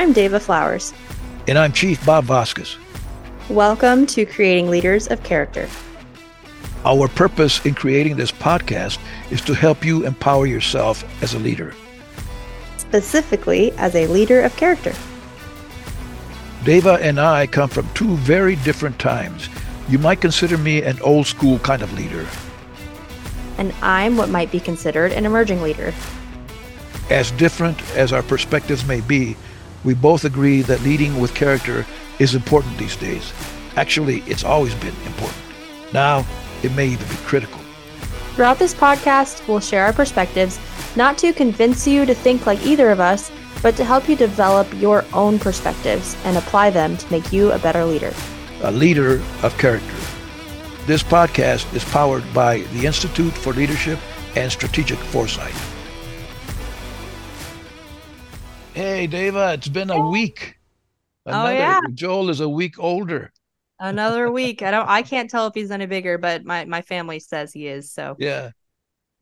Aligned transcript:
I'm 0.00 0.14
Dava 0.14 0.40
Flowers. 0.40 0.94
And 1.46 1.58
I'm 1.58 1.74
Chief 1.74 2.02
Bob 2.06 2.24
Vasquez. 2.24 2.78
Welcome 3.50 4.06
to 4.06 4.24
Creating 4.24 4.70
Leaders 4.70 5.06
of 5.08 5.22
Character. 5.24 5.68
Our 6.86 7.06
purpose 7.06 7.66
in 7.66 7.74
creating 7.74 8.16
this 8.16 8.32
podcast 8.32 8.98
is 9.30 9.42
to 9.42 9.52
help 9.52 9.84
you 9.84 10.06
empower 10.06 10.46
yourself 10.46 11.04
as 11.22 11.34
a 11.34 11.38
leader, 11.38 11.74
specifically 12.78 13.72
as 13.72 13.94
a 13.94 14.06
leader 14.06 14.40
of 14.40 14.56
character. 14.56 14.94
Dava 16.62 16.98
and 16.98 17.20
I 17.20 17.46
come 17.46 17.68
from 17.68 17.86
two 17.92 18.16
very 18.16 18.56
different 18.56 18.98
times. 18.98 19.50
You 19.90 19.98
might 19.98 20.22
consider 20.22 20.56
me 20.56 20.82
an 20.82 20.98
old 21.02 21.26
school 21.26 21.58
kind 21.58 21.82
of 21.82 21.92
leader. 21.92 22.26
And 23.58 23.74
I'm 23.82 24.16
what 24.16 24.30
might 24.30 24.50
be 24.50 24.60
considered 24.60 25.12
an 25.12 25.26
emerging 25.26 25.60
leader. 25.60 25.92
As 27.10 27.32
different 27.32 27.78
as 27.96 28.14
our 28.14 28.22
perspectives 28.22 28.86
may 28.86 29.02
be, 29.02 29.36
we 29.84 29.94
both 29.94 30.24
agree 30.24 30.62
that 30.62 30.82
leading 30.82 31.18
with 31.20 31.34
character 31.34 31.86
is 32.18 32.34
important 32.34 32.76
these 32.78 32.96
days. 32.96 33.32
Actually, 33.76 34.20
it's 34.26 34.44
always 34.44 34.74
been 34.76 34.94
important. 35.06 35.42
Now, 35.92 36.26
it 36.62 36.72
may 36.72 36.86
even 36.88 37.08
be 37.08 37.16
critical. 37.16 37.60
Throughout 38.34 38.58
this 38.58 38.74
podcast, 38.74 39.46
we'll 39.48 39.60
share 39.60 39.84
our 39.84 39.92
perspectives, 39.92 40.58
not 40.96 41.18
to 41.18 41.32
convince 41.32 41.86
you 41.86 42.06
to 42.06 42.14
think 42.14 42.46
like 42.46 42.64
either 42.64 42.90
of 42.90 43.00
us, 43.00 43.30
but 43.62 43.76
to 43.76 43.84
help 43.84 44.08
you 44.08 44.16
develop 44.16 44.66
your 44.80 45.04
own 45.12 45.38
perspectives 45.38 46.16
and 46.24 46.36
apply 46.36 46.70
them 46.70 46.96
to 46.96 47.10
make 47.10 47.32
you 47.32 47.52
a 47.52 47.58
better 47.58 47.84
leader. 47.84 48.12
A 48.62 48.70
leader 48.70 49.22
of 49.42 49.56
character. 49.58 49.96
This 50.86 51.02
podcast 51.02 51.72
is 51.74 51.84
powered 51.84 52.24
by 52.32 52.58
the 52.72 52.86
Institute 52.86 53.32
for 53.32 53.52
Leadership 53.52 53.98
and 54.36 54.50
Strategic 54.50 54.98
Foresight. 54.98 55.54
Hey, 58.74 59.08
Dava, 59.08 59.54
it's 59.54 59.68
been 59.68 59.90
a 59.90 60.08
week. 60.08 60.56
Another, 61.26 61.50
oh, 61.50 61.52
yeah. 61.52 61.80
Joel 61.94 62.30
is 62.30 62.40
a 62.40 62.48
week 62.48 62.78
older 62.78 63.32
another 63.80 64.30
week. 64.32 64.62
I 64.62 64.70
don't. 64.70 64.88
I 64.88 65.02
can't 65.02 65.28
tell 65.28 65.46
if 65.46 65.54
he's 65.54 65.70
any 65.70 65.86
bigger, 65.86 66.18
but 66.18 66.44
my 66.44 66.64
my 66.66 66.82
family 66.82 67.18
says 67.18 67.52
he 67.52 67.66
is. 67.66 67.90
So 67.90 68.14
yeah. 68.18 68.50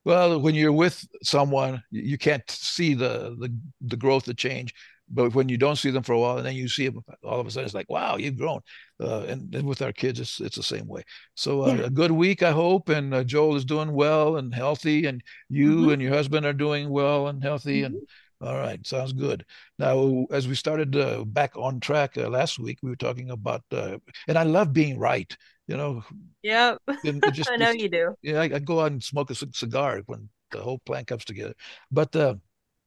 Well, 0.05 0.41
when 0.41 0.55
you're 0.55 0.73
with 0.73 1.07
someone, 1.23 1.83
you 1.91 2.19
can't 2.19 2.49
see 2.51 2.95
the 2.95 3.37
the 3.39 3.55
the 3.81 3.97
growth, 3.97 4.25
the 4.25 4.35
change. 4.35 4.75
But 5.11 5.35
when 5.35 5.49
you 5.49 5.57
don't 5.57 5.77
see 5.77 5.91
them 5.91 6.03
for 6.03 6.13
a 6.13 6.19
while, 6.19 6.37
and 6.37 6.47
then 6.47 6.55
you 6.55 6.69
see 6.69 6.87
them, 6.87 7.03
all 7.25 7.41
of 7.41 7.47
a 7.47 7.51
sudden 7.51 7.65
it's 7.65 7.75
like, 7.75 7.89
wow, 7.89 8.17
you've 8.17 8.37
grown. 8.37 8.61
Uh, 9.01 9.21
and, 9.21 9.55
and 9.55 9.67
with 9.67 9.81
our 9.81 9.93
kids, 9.93 10.21
it's 10.21 10.39
it's 10.41 10.57
the 10.57 10.63
same 10.63 10.87
way. 10.87 11.03
So 11.35 11.63
uh, 11.63 11.75
yeah. 11.75 11.85
a 11.85 11.91
good 11.91 12.11
week, 12.11 12.43
I 12.43 12.51
hope. 12.51 12.91
And 12.91 13.15
uh, 13.15 13.25
Joel 13.25 13.57
is 13.57 13.65
doing 13.65 13.93
well 13.93 14.37
and 14.37 14.55
healthy, 14.55 15.07
and 15.07 15.23
you 15.49 15.77
mm-hmm. 15.77 15.91
and 15.91 16.03
your 16.03 16.13
husband 16.13 16.45
are 16.45 16.53
doing 16.53 16.91
well 16.91 17.29
and 17.29 17.43
healthy, 17.43 17.83
mm-hmm. 17.83 17.97
and 17.97 18.09
all 18.41 18.57
right, 18.57 18.85
sounds 18.87 19.13
good. 19.13 19.45
Now, 19.79 20.27
as 20.31 20.47
we 20.47 20.55
started 20.55 20.95
uh, 20.95 21.25
back 21.25 21.57
on 21.57 21.81
track 21.81 22.17
uh, 22.17 22.29
last 22.29 22.59
week, 22.59 22.79
we 22.83 22.91
were 22.91 22.97
talking 22.97 23.31
about, 23.31 23.63
uh, 23.73 23.99
and 24.29 24.39
I 24.39 24.45
love 24.45 24.73
being 24.73 24.99
right. 24.99 25.37
You 25.67 25.77
know. 25.77 26.05
Yeah. 26.43 26.77
I 26.89 27.57
know 27.57 27.71
you 27.71 27.89
do. 27.89 28.15
Yeah, 28.23 28.41
I, 28.41 28.45
I, 28.45 28.59
go 28.59 28.81
out 28.81 28.93
and 28.93 29.03
smoke 29.03 29.31
a 29.31 29.35
cigar 29.35 30.03
when 30.07 30.29
the 30.51 30.61
whole 30.61 30.79
plan 30.87 31.05
comes 31.05 31.25
together. 31.25 31.53
But 31.91 32.15
uh, 32.15 32.37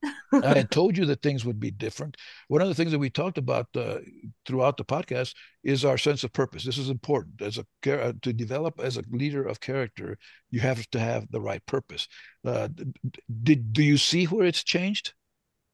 I 0.33 0.55
had 0.55 0.71
told 0.71 0.97
you 0.97 1.05
that 1.05 1.21
things 1.21 1.45
would 1.45 1.59
be 1.59 1.69
different. 1.69 2.17
One 2.47 2.61
of 2.61 2.69
the 2.69 2.73
things 2.73 2.91
that 2.91 2.99
we 2.99 3.09
talked 3.09 3.37
about 3.37 3.67
uh, 3.75 3.99
throughout 4.47 4.77
the 4.77 4.85
podcast 4.85 5.35
is 5.63 5.85
our 5.85 5.97
sense 5.97 6.23
of 6.23 6.33
purpose. 6.33 6.63
This 6.63 6.79
is 6.79 6.89
important 6.89 7.41
as 7.41 7.59
a 7.59 7.65
uh, 7.93 8.13
to 8.21 8.33
develop 8.33 8.79
as 8.79 8.97
a 8.97 9.03
leader 9.11 9.43
of 9.43 9.59
character. 9.59 10.17
You 10.49 10.61
have 10.61 10.89
to 10.91 10.99
have 10.99 11.29
the 11.29 11.41
right 11.41 11.63
purpose. 11.65 12.07
did 13.43 13.73
do 13.73 13.83
you 13.83 13.97
see 13.97 14.25
where 14.25 14.47
it's 14.47 14.63
changed? 14.63 15.13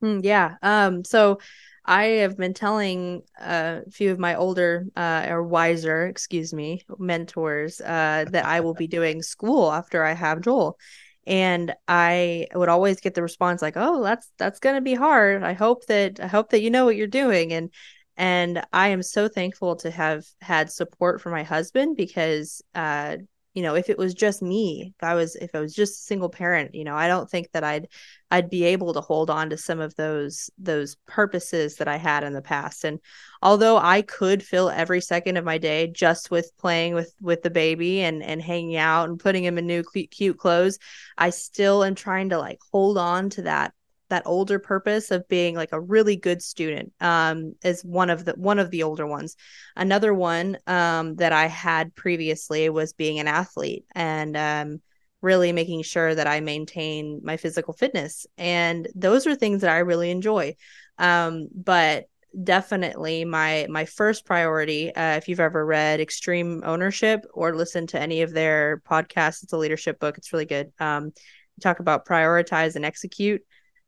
Mm, 0.04 0.22
yeah. 0.24 0.56
Um, 0.62 1.04
so 1.04 1.40
I 1.86 2.04
have 2.22 2.38
been 2.38 2.54
telling 2.54 3.24
a 3.40 3.90
few 3.92 4.12
of 4.12 4.20
my 4.20 4.36
older 4.36 4.86
uh, 4.96 5.26
or 5.30 5.44
wiser, 5.44 6.06
excuse 6.08 6.54
me, 6.54 6.82
mentors 7.00 7.82
uh, 7.82 8.26
that 8.32 8.46
I 8.46 8.60
will 8.60 8.74
be 8.76 8.88
doing 8.98 9.22
school 9.22 9.72
after 9.72 10.04
I 10.04 10.14
have 10.14 10.42
Joel. 10.42 10.78
And 11.26 11.74
I 11.88 12.48
would 12.54 12.70
always 12.70 13.02
get 13.02 13.14
the 13.14 13.22
response 13.22 13.62
like, 13.62 13.74
"Oh, 13.76 14.02
that's 14.02 14.32
that's 14.38 14.60
going 14.60 14.76
to 14.76 14.82
be 14.82 14.94
hard. 14.94 15.44
I 15.44 15.54
hope 15.54 15.86
that 15.88 16.22
I 16.22 16.28
hope 16.28 16.52
that 16.52 16.62
you 16.62 16.70
know 16.70 16.86
what 16.86 16.96
you're 16.96 17.08
doing." 17.08 17.52
And 17.52 17.70
and 18.16 18.64
I 18.72 18.90
am 18.90 19.04
so 19.04 19.28
thankful 19.28 19.76
to 19.78 19.92
have 19.92 20.24
had 20.42 20.72
support 20.72 21.20
from 21.22 21.34
my 21.34 21.44
husband 21.44 21.98
because 21.98 22.62
uh, 22.76 23.18
you 23.58 23.64
know 23.64 23.74
if 23.74 23.90
it 23.90 23.98
was 23.98 24.14
just 24.14 24.44
me 24.44 24.94
if 24.96 25.04
i 25.04 25.16
was 25.16 25.36
if 25.36 25.56
i 25.56 25.60
was 25.60 25.74
just 25.74 26.00
a 26.00 26.04
single 26.04 26.30
parent 26.30 26.76
you 26.76 26.84
know 26.84 26.96
i 26.96 27.08
don't 27.08 27.28
think 27.28 27.52
that 27.54 27.64
i'd 27.64 27.88
i'd 28.30 28.52
be 28.52 28.64
able 28.64 28.94
to 28.94 29.02
hold 29.02 29.32
on 29.32 29.50
to 29.50 29.58
some 29.58 29.80
of 29.80 29.96
those 29.96 30.52
those 30.60 30.96
purposes 31.08 31.78
that 31.78 31.88
i 31.88 31.98
had 31.98 32.24
in 32.24 32.34
the 32.34 32.42
past. 32.42 32.84
And 32.84 33.00
although 33.42 33.78
i 33.80 34.04
could 34.04 34.44
fill 34.44 34.70
every 34.70 35.02
second 35.02 35.38
of 35.38 35.44
my 35.44 35.58
day 35.58 35.88
just 35.88 36.30
with 36.30 36.52
playing 36.60 36.94
with 36.94 37.12
with 37.20 37.42
the 37.42 37.50
baby 37.50 38.02
and 38.02 38.22
and 38.22 38.44
hanging 38.44 38.76
out 38.76 39.10
and 39.10 39.20
putting 39.20 39.44
him 39.44 39.58
in 39.58 39.66
new 39.66 39.84
cute, 39.92 40.12
cute 40.12 40.38
clothes 40.38 40.78
i 41.18 41.32
still 41.32 41.84
am 41.84 41.96
trying 41.96 42.30
to 42.30 42.38
like 42.38 42.60
hold 42.72 43.00
on 43.00 43.32
to 43.32 43.42
that 43.42 43.74
that 44.10 44.24
older 44.26 44.60
purpose 44.60 45.12
of 45.12 45.28
being 45.28 45.56
like 45.56 45.72
a 45.72 45.80
really 45.80 46.16
good 46.16 46.42
student 46.42 46.94
um, 47.02 47.56
is 47.64 47.84
one 47.84 48.10
of 48.10 48.26
the 48.26 48.34
one 48.34 48.60
of 48.60 48.72
the 48.72 48.84
older 48.84 49.06
ones. 49.06 49.36
Another 49.76 50.14
one 50.14 50.58
um, 50.68 51.16
that 51.16 51.34
i 51.34 51.48
had 51.48 51.96
previously 51.96 52.70
was 52.70 52.94
being 52.94 53.20
an 53.20 53.28
athlete 53.28 53.86
and 53.94 54.38
um, 54.38 54.82
really 55.22 55.52
making 55.52 55.84
sure 55.84 56.14
that 56.14 56.28
i 56.28 56.40
maintain 56.40 57.22
my 57.24 57.38
physical 57.38 57.74
fitness 57.74 58.26
and 58.38 58.88
those 58.96 59.28
are 59.28 59.36
things 59.36 59.62
that 59.62 59.72
i 59.72 59.80
really 59.80 60.12
enjoy. 60.12 60.56
Um, 60.98 61.48
but 61.54 62.06
definitely 62.44 63.26
my 63.26 63.66
my 63.70 63.86
first 63.86 64.26
priority 64.26 64.94
uh, 64.94 65.16
if 65.16 65.28
you've 65.28 65.40
ever 65.40 65.66
read 65.66 66.00
extreme 66.00 66.62
ownership 66.66 67.26
or 67.34 67.56
listened 67.56 67.90
to 67.90 68.00
any 68.00 68.22
of 68.22 68.32
their 68.32 68.82
podcasts 68.88 69.42
it's 69.44 69.54
a 69.54 69.58
leadership 69.58 70.00
book 70.00 70.18
it's 70.18 70.34
really 70.34 70.46
good. 70.46 70.72
Um, 70.80 71.14
talk 71.62 71.80
about 71.80 72.06
prioritize 72.06 72.76
and 72.76 72.86
execute 72.86 73.42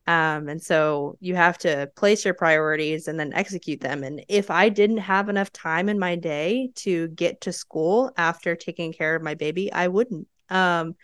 um, 0.09 0.49
and 0.49 0.59
so 0.59 1.17
you 1.19 1.35
have 1.35 1.59
to 1.59 1.87
place 1.95 2.25
your 2.25 2.33
priorities 2.33 3.07
and 3.07 3.19
then 3.19 3.31
execute 3.31 3.79
them. 3.79 4.03
And 4.03 4.25
if 4.27 4.49
I 4.49 4.69
didn't 4.69 4.97
have 4.97 5.29
enough 5.29 5.51
time 5.51 5.87
in 5.87 5.99
my 5.99 6.15
day 6.15 6.71
to 6.77 7.09
get 7.09 7.41
to 7.41 7.53
school 7.53 8.11
after 8.17 8.55
taking 8.55 8.91
care 8.91 9.15
of 9.15 9.21
my 9.21 9.35
baby, 9.35 9.71
I 9.71 9.87
wouldn't. 9.87 10.27
Um, 10.49 10.95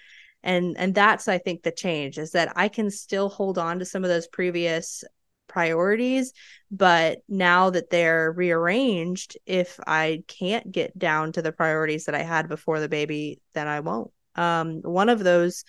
and 0.42 0.76
and 0.80 0.96
that's 0.96 1.28
I 1.28 1.38
think 1.38 1.62
the 1.62 1.72
change 1.72 2.18
is 2.18 2.32
that 2.32 2.54
I 2.56 2.68
can 2.68 2.90
still 2.90 3.30
hold 3.30 3.60
on 3.60 3.78
to 3.78 3.86
some 3.86 4.04
of 4.04 4.10
those 4.10 4.28
previous 4.28 5.04
priorities, 5.48 6.34
but 6.72 7.20
now 7.30 7.70
that 7.70 7.92
they're 7.92 8.32
rearranged, 8.32 9.38
if 9.46 9.80
I 9.86 10.24
can't 10.28 10.72
get 10.72 10.98
down 10.98 11.32
to 11.34 11.44
the 11.44 11.52
priorities 11.52 12.06
that 12.06 12.16
I 12.16 12.24
had 12.24 12.50
before 12.50 12.80
the 12.80 12.90
baby, 12.90 13.40
then 13.54 13.68
I 13.68 13.82
won't. 13.82 14.10
Um, 14.34 14.82
one 14.82 15.10
of 15.10 15.24
those 15.24 15.64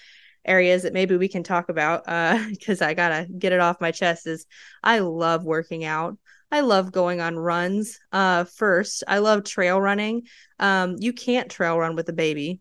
areas 0.46 0.82
that 0.82 0.92
maybe 0.92 1.16
we 1.16 1.28
can 1.28 1.42
talk 1.42 1.68
about 1.68 2.04
because 2.50 2.82
uh, 2.82 2.86
I 2.88 2.94
gotta 2.94 3.26
get 3.38 3.52
it 3.52 3.60
off 3.60 3.80
my 3.80 3.90
chest 3.90 4.26
is 4.26 4.46
I 4.82 5.00
love 5.00 5.44
working 5.44 5.84
out. 5.84 6.16
I 6.50 6.60
love 6.60 6.92
going 6.92 7.20
on 7.20 7.36
runs. 7.36 7.98
Uh, 8.12 8.44
first, 8.44 9.02
I 9.08 9.18
love 9.18 9.42
trail 9.42 9.80
running. 9.80 10.22
Um, 10.60 10.96
you 10.98 11.12
can't 11.12 11.50
trail 11.50 11.76
run 11.76 11.96
with 11.96 12.08
a 12.08 12.12
baby, 12.12 12.60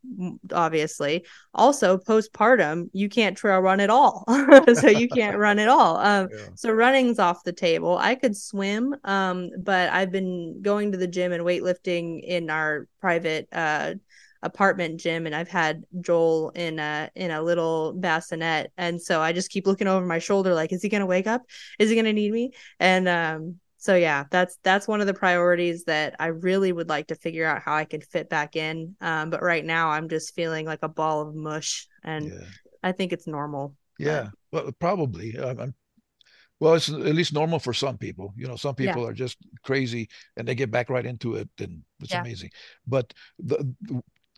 obviously. 0.52 1.26
Also, 1.54 1.98
postpartum, 1.98 2.90
you 2.94 3.10
can't 3.10 3.38
trail 3.38 3.60
run 3.60 3.80
at 3.80 3.92
all. 3.92 4.26
so 4.74 4.88
you 4.88 5.08
can't 5.08 5.38
run 5.38 5.60
at 5.60 5.70
all. 5.70 5.96
Um, 6.06 6.28
yeah. 6.32 6.46
So 6.56 6.72
running's 6.72 7.18
off 7.18 7.44
the 7.44 7.52
table. 7.52 7.98
I 7.98 8.14
could 8.14 8.38
swim, 8.38 8.96
um, 9.04 9.50
but 9.58 9.90
I've 9.90 10.12
been 10.12 10.62
going 10.62 10.92
to 10.92 11.00
the 11.00 11.08
gym 11.08 11.32
and 11.32 11.44
weightlifting 11.44 12.24
in 12.24 12.52
our 12.52 12.88
private 13.02 13.48
uh, 13.52 13.96
apartment 14.46 15.00
gym 15.00 15.26
and 15.26 15.36
I've 15.36 15.50
had 15.50 15.84
Joel 16.02 16.52
in 16.52 16.78
a 16.78 17.10
in 17.16 17.32
a 17.32 17.42
little 17.42 17.94
bassinet 17.94 18.72
and 18.78 19.02
so 19.02 19.20
I 19.20 19.34
just 19.34 19.50
keep 19.50 19.66
looking 19.66 19.88
over 19.88 20.06
my 20.06 20.20
shoulder 20.20 20.54
like 20.54 20.72
is 20.72 20.84
he 20.84 20.90
going 20.90 21.02
to 21.02 21.08
wake 21.08 21.26
up? 21.26 21.42
Is 21.80 21.90
he 21.90 21.96
going 21.96 22.06
to 22.06 22.14
need 22.14 22.32
me? 22.32 22.52
And 22.80 23.08
um 23.08 23.56
so 23.78 23.96
yeah, 23.96 24.26
that's 24.32 24.58
that's 24.64 24.88
one 24.88 25.02
of 25.02 25.08
the 25.08 25.14
priorities 25.14 25.86
that 25.86 26.16
I 26.20 26.28
really 26.28 26.72
would 26.72 26.90
like 26.90 27.08
to 27.08 27.16
figure 27.16 27.46
out 27.46 27.62
how 27.62 27.74
I 27.76 27.86
can 27.86 28.02
fit 28.02 28.30
back 28.30 28.56
in. 28.56 28.96
Um 29.02 29.32
but 29.32 29.42
right 29.42 29.66
now 29.66 29.90
I'm 29.90 30.08
just 30.10 30.36
feeling 30.36 30.66
like 30.68 30.84
a 30.84 30.90
ball 30.90 31.28
of 31.28 31.36
mush 31.36 31.88
and 32.04 32.32
yeah. 32.32 32.48
I 32.84 32.92
think 32.92 33.14
it's 33.14 33.28
normal. 33.28 33.76
Yeah. 33.98 34.30
But... 34.52 34.66
Well, 34.66 34.74
probably. 34.80 35.36
I'm 35.40 35.74
well, 36.60 36.76
it's 36.76 36.90
at 36.90 37.00
least 37.00 37.34
normal 37.34 37.60
for 37.60 37.74
some 37.74 37.98
people. 37.98 38.34
You 38.38 38.48
know, 38.48 38.56
some 38.56 38.76
people 38.76 39.02
yeah. 39.02 39.10
are 39.10 39.14
just 39.14 39.38
crazy 39.64 40.10
and 40.38 40.48
they 40.48 40.56
get 40.56 40.72
back 40.72 40.90
right 40.90 41.06
into 41.06 41.36
it, 41.36 41.50
and 41.60 41.82
it's 42.00 42.12
yeah. 42.12 42.22
amazing. 42.22 42.52
But 42.88 43.14
the 43.40 43.74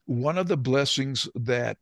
one 0.07 0.37
of 0.37 0.47
the 0.47 0.57
blessings 0.57 1.29
that 1.35 1.77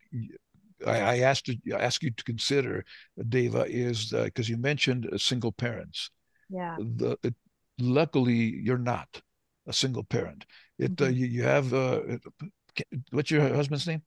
I, 0.85 0.99
I 0.99 1.17
asked 1.19 1.45
to 1.45 1.57
ask 1.73 2.03
you 2.03 2.11
to 2.11 2.23
consider, 2.23 2.83
Dava, 3.17 3.65
is 3.67 4.09
because 4.09 4.49
uh, 4.49 4.51
you 4.51 4.57
mentioned 4.57 5.07
uh, 5.11 5.17
single 5.17 5.51
parents. 5.51 6.09
Yeah. 6.49 6.75
The 6.79 7.17
it, 7.23 7.35
luckily 7.79 8.35
you're 8.35 8.77
not 8.77 9.21
a 9.67 9.73
single 9.73 10.03
parent. 10.03 10.45
It 10.77 10.91
uh, 11.01 11.05
mm-hmm. 11.05 11.05
uh, 11.05 11.07
you, 11.09 11.25
you 11.27 11.43
have 11.43 11.73
uh, 11.73 12.01
what's 13.11 13.31
your 13.31 13.53
husband's 13.53 13.87
name? 13.87 14.01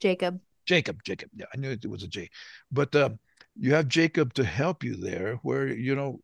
Jacob. 0.00 0.40
Jacob. 0.66 1.02
Jacob. 1.04 1.30
Yeah, 1.34 1.46
I 1.54 1.56
knew 1.56 1.70
it 1.70 1.86
was 1.86 2.02
a 2.02 2.08
J, 2.08 2.28
but 2.70 2.94
um, 2.94 3.18
you 3.56 3.74
have 3.74 3.88
Jacob 3.88 4.34
to 4.34 4.44
help 4.44 4.84
you 4.84 4.96
there, 4.96 5.36
where 5.42 5.68
you 5.68 5.94
know 5.94 6.20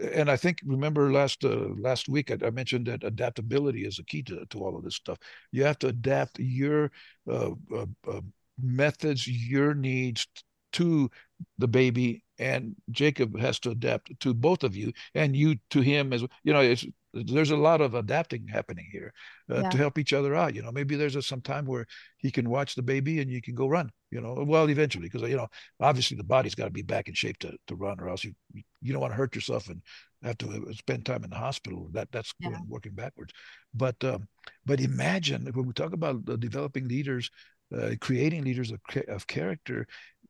and 0.00 0.30
I 0.30 0.36
think 0.36 0.58
remember 0.64 1.12
last 1.12 1.44
uh, 1.44 1.68
last 1.78 2.08
week 2.08 2.30
I, 2.30 2.46
I, 2.46 2.50
mentioned 2.50 2.86
that 2.86 3.04
adaptability 3.04 3.86
is 3.86 3.98
a 3.98 4.04
key 4.04 4.22
to, 4.24 4.44
to 4.50 4.58
all 4.58 4.76
of 4.76 4.84
this 4.84 4.96
stuff. 4.96 5.18
You 5.52 5.64
have 5.64 5.78
to 5.80 5.88
adapt 5.88 6.38
your 6.38 6.90
uh, 7.30 7.52
uh, 7.74 7.86
uh 8.06 8.20
methods, 8.60 9.26
your 9.26 9.74
needs 9.74 10.26
to 10.72 11.10
the 11.58 11.68
baby, 11.68 12.22
and 12.38 12.76
Jacob 12.90 13.38
has 13.38 13.58
to 13.60 13.70
adapt 13.70 14.18
to 14.20 14.34
both 14.34 14.62
of 14.62 14.76
you, 14.76 14.92
and 15.14 15.36
you 15.36 15.56
to 15.70 15.80
him 15.80 16.12
as 16.12 16.22
you 16.44 16.52
know. 16.52 16.60
It's 16.60 16.86
there's 17.24 17.50
a 17.50 17.56
lot 17.56 17.80
of 17.80 17.94
adapting 17.94 18.46
happening 18.46 18.86
here 18.90 19.12
uh, 19.50 19.62
yeah. 19.62 19.70
to 19.70 19.78
help 19.78 19.98
each 19.98 20.12
other 20.12 20.34
out. 20.34 20.54
You 20.54 20.62
know, 20.62 20.72
maybe 20.72 20.96
there's 20.96 21.16
a, 21.16 21.22
some 21.22 21.40
time 21.40 21.64
where 21.64 21.86
he 22.18 22.30
can 22.30 22.50
watch 22.50 22.74
the 22.74 22.82
baby 22.82 23.20
and 23.20 23.30
you 23.30 23.40
can 23.40 23.54
go 23.54 23.66
run. 23.66 23.90
You 24.10 24.20
know, 24.20 24.44
well, 24.46 24.68
eventually, 24.70 25.08
because 25.10 25.28
you 25.28 25.36
know, 25.36 25.48
obviously 25.80 26.16
the 26.16 26.24
body's 26.24 26.54
got 26.54 26.66
to 26.66 26.70
be 26.70 26.82
back 26.82 27.08
in 27.08 27.14
shape 27.14 27.38
to 27.38 27.56
to 27.66 27.74
run, 27.74 28.00
or 28.00 28.08
else 28.08 28.24
you 28.24 28.34
you 28.82 28.92
don't 28.92 29.00
want 29.00 29.12
to 29.12 29.16
hurt 29.16 29.34
yourself 29.34 29.68
and 29.68 29.82
have 30.22 30.38
to 30.38 30.48
uh, 30.48 30.72
spend 30.72 31.04
time 31.04 31.24
in 31.24 31.30
the 31.30 31.36
hospital. 31.36 31.88
That 31.92 32.10
that's 32.12 32.32
yeah. 32.38 32.50
going, 32.50 32.64
working 32.68 32.92
backwards. 32.92 33.32
But 33.74 34.02
um, 34.04 34.28
but 34.64 34.80
imagine 34.80 35.46
when 35.52 35.66
we 35.66 35.72
talk 35.72 35.92
about 35.92 36.24
developing 36.40 36.88
leaders, 36.88 37.30
uh, 37.76 37.90
creating 38.00 38.44
leaders 38.44 38.72
of, 38.72 38.80
of 39.08 39.26
character. 39.26 39.86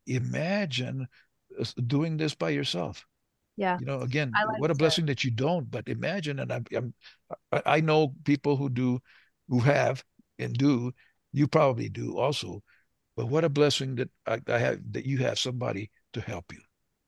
Imagine 0.08 1.08
doing 1.86 2.16
this 2.16 2.34
by 2.34 2.50
yourself. 2.50 3.06
Yeah. 3.56 3.78
You 3.80 3.86
know 3.86 4.00
again 4.02 4.32
like 4.32 4.60
what 4.60 4.70
a 4.70 4.74
blessing 4.74 5.06
that 5.06 5.24
you 5.24 5.30
don't 5.30 5.70
but 5.70 5.88
imagine 5.88 6.40
and 6.40 6.52
I'm, 6.52 6.66
I'm 6.76 6.94
i 7.64 7.80
know 7.80 8.12
people 8.24 8.54
who 8.54 8.68
do 8.68 9.00
who 9.48 9.60
have 9.60 10.04
and 10.38 10.52
do 10.52 10.92
you 11.32 11.48
probably 11.48 11.88
do 11.88 12.18
also 12.18 12.62
but 13.16 13.28
what 13.28 13.44
a 13.44 13.48
blessing 13.48 13.94
that 13.96 14.10
I, 14.26 14.40
I 14.46 14.58
have 14.58 14.80
that 14.92 15.06
you 15.06 15.18
have 15.18 15.38
somebody 15.38 15.90
to 16.12 16.20
help 16.20 16.52
you. 16.52 16.60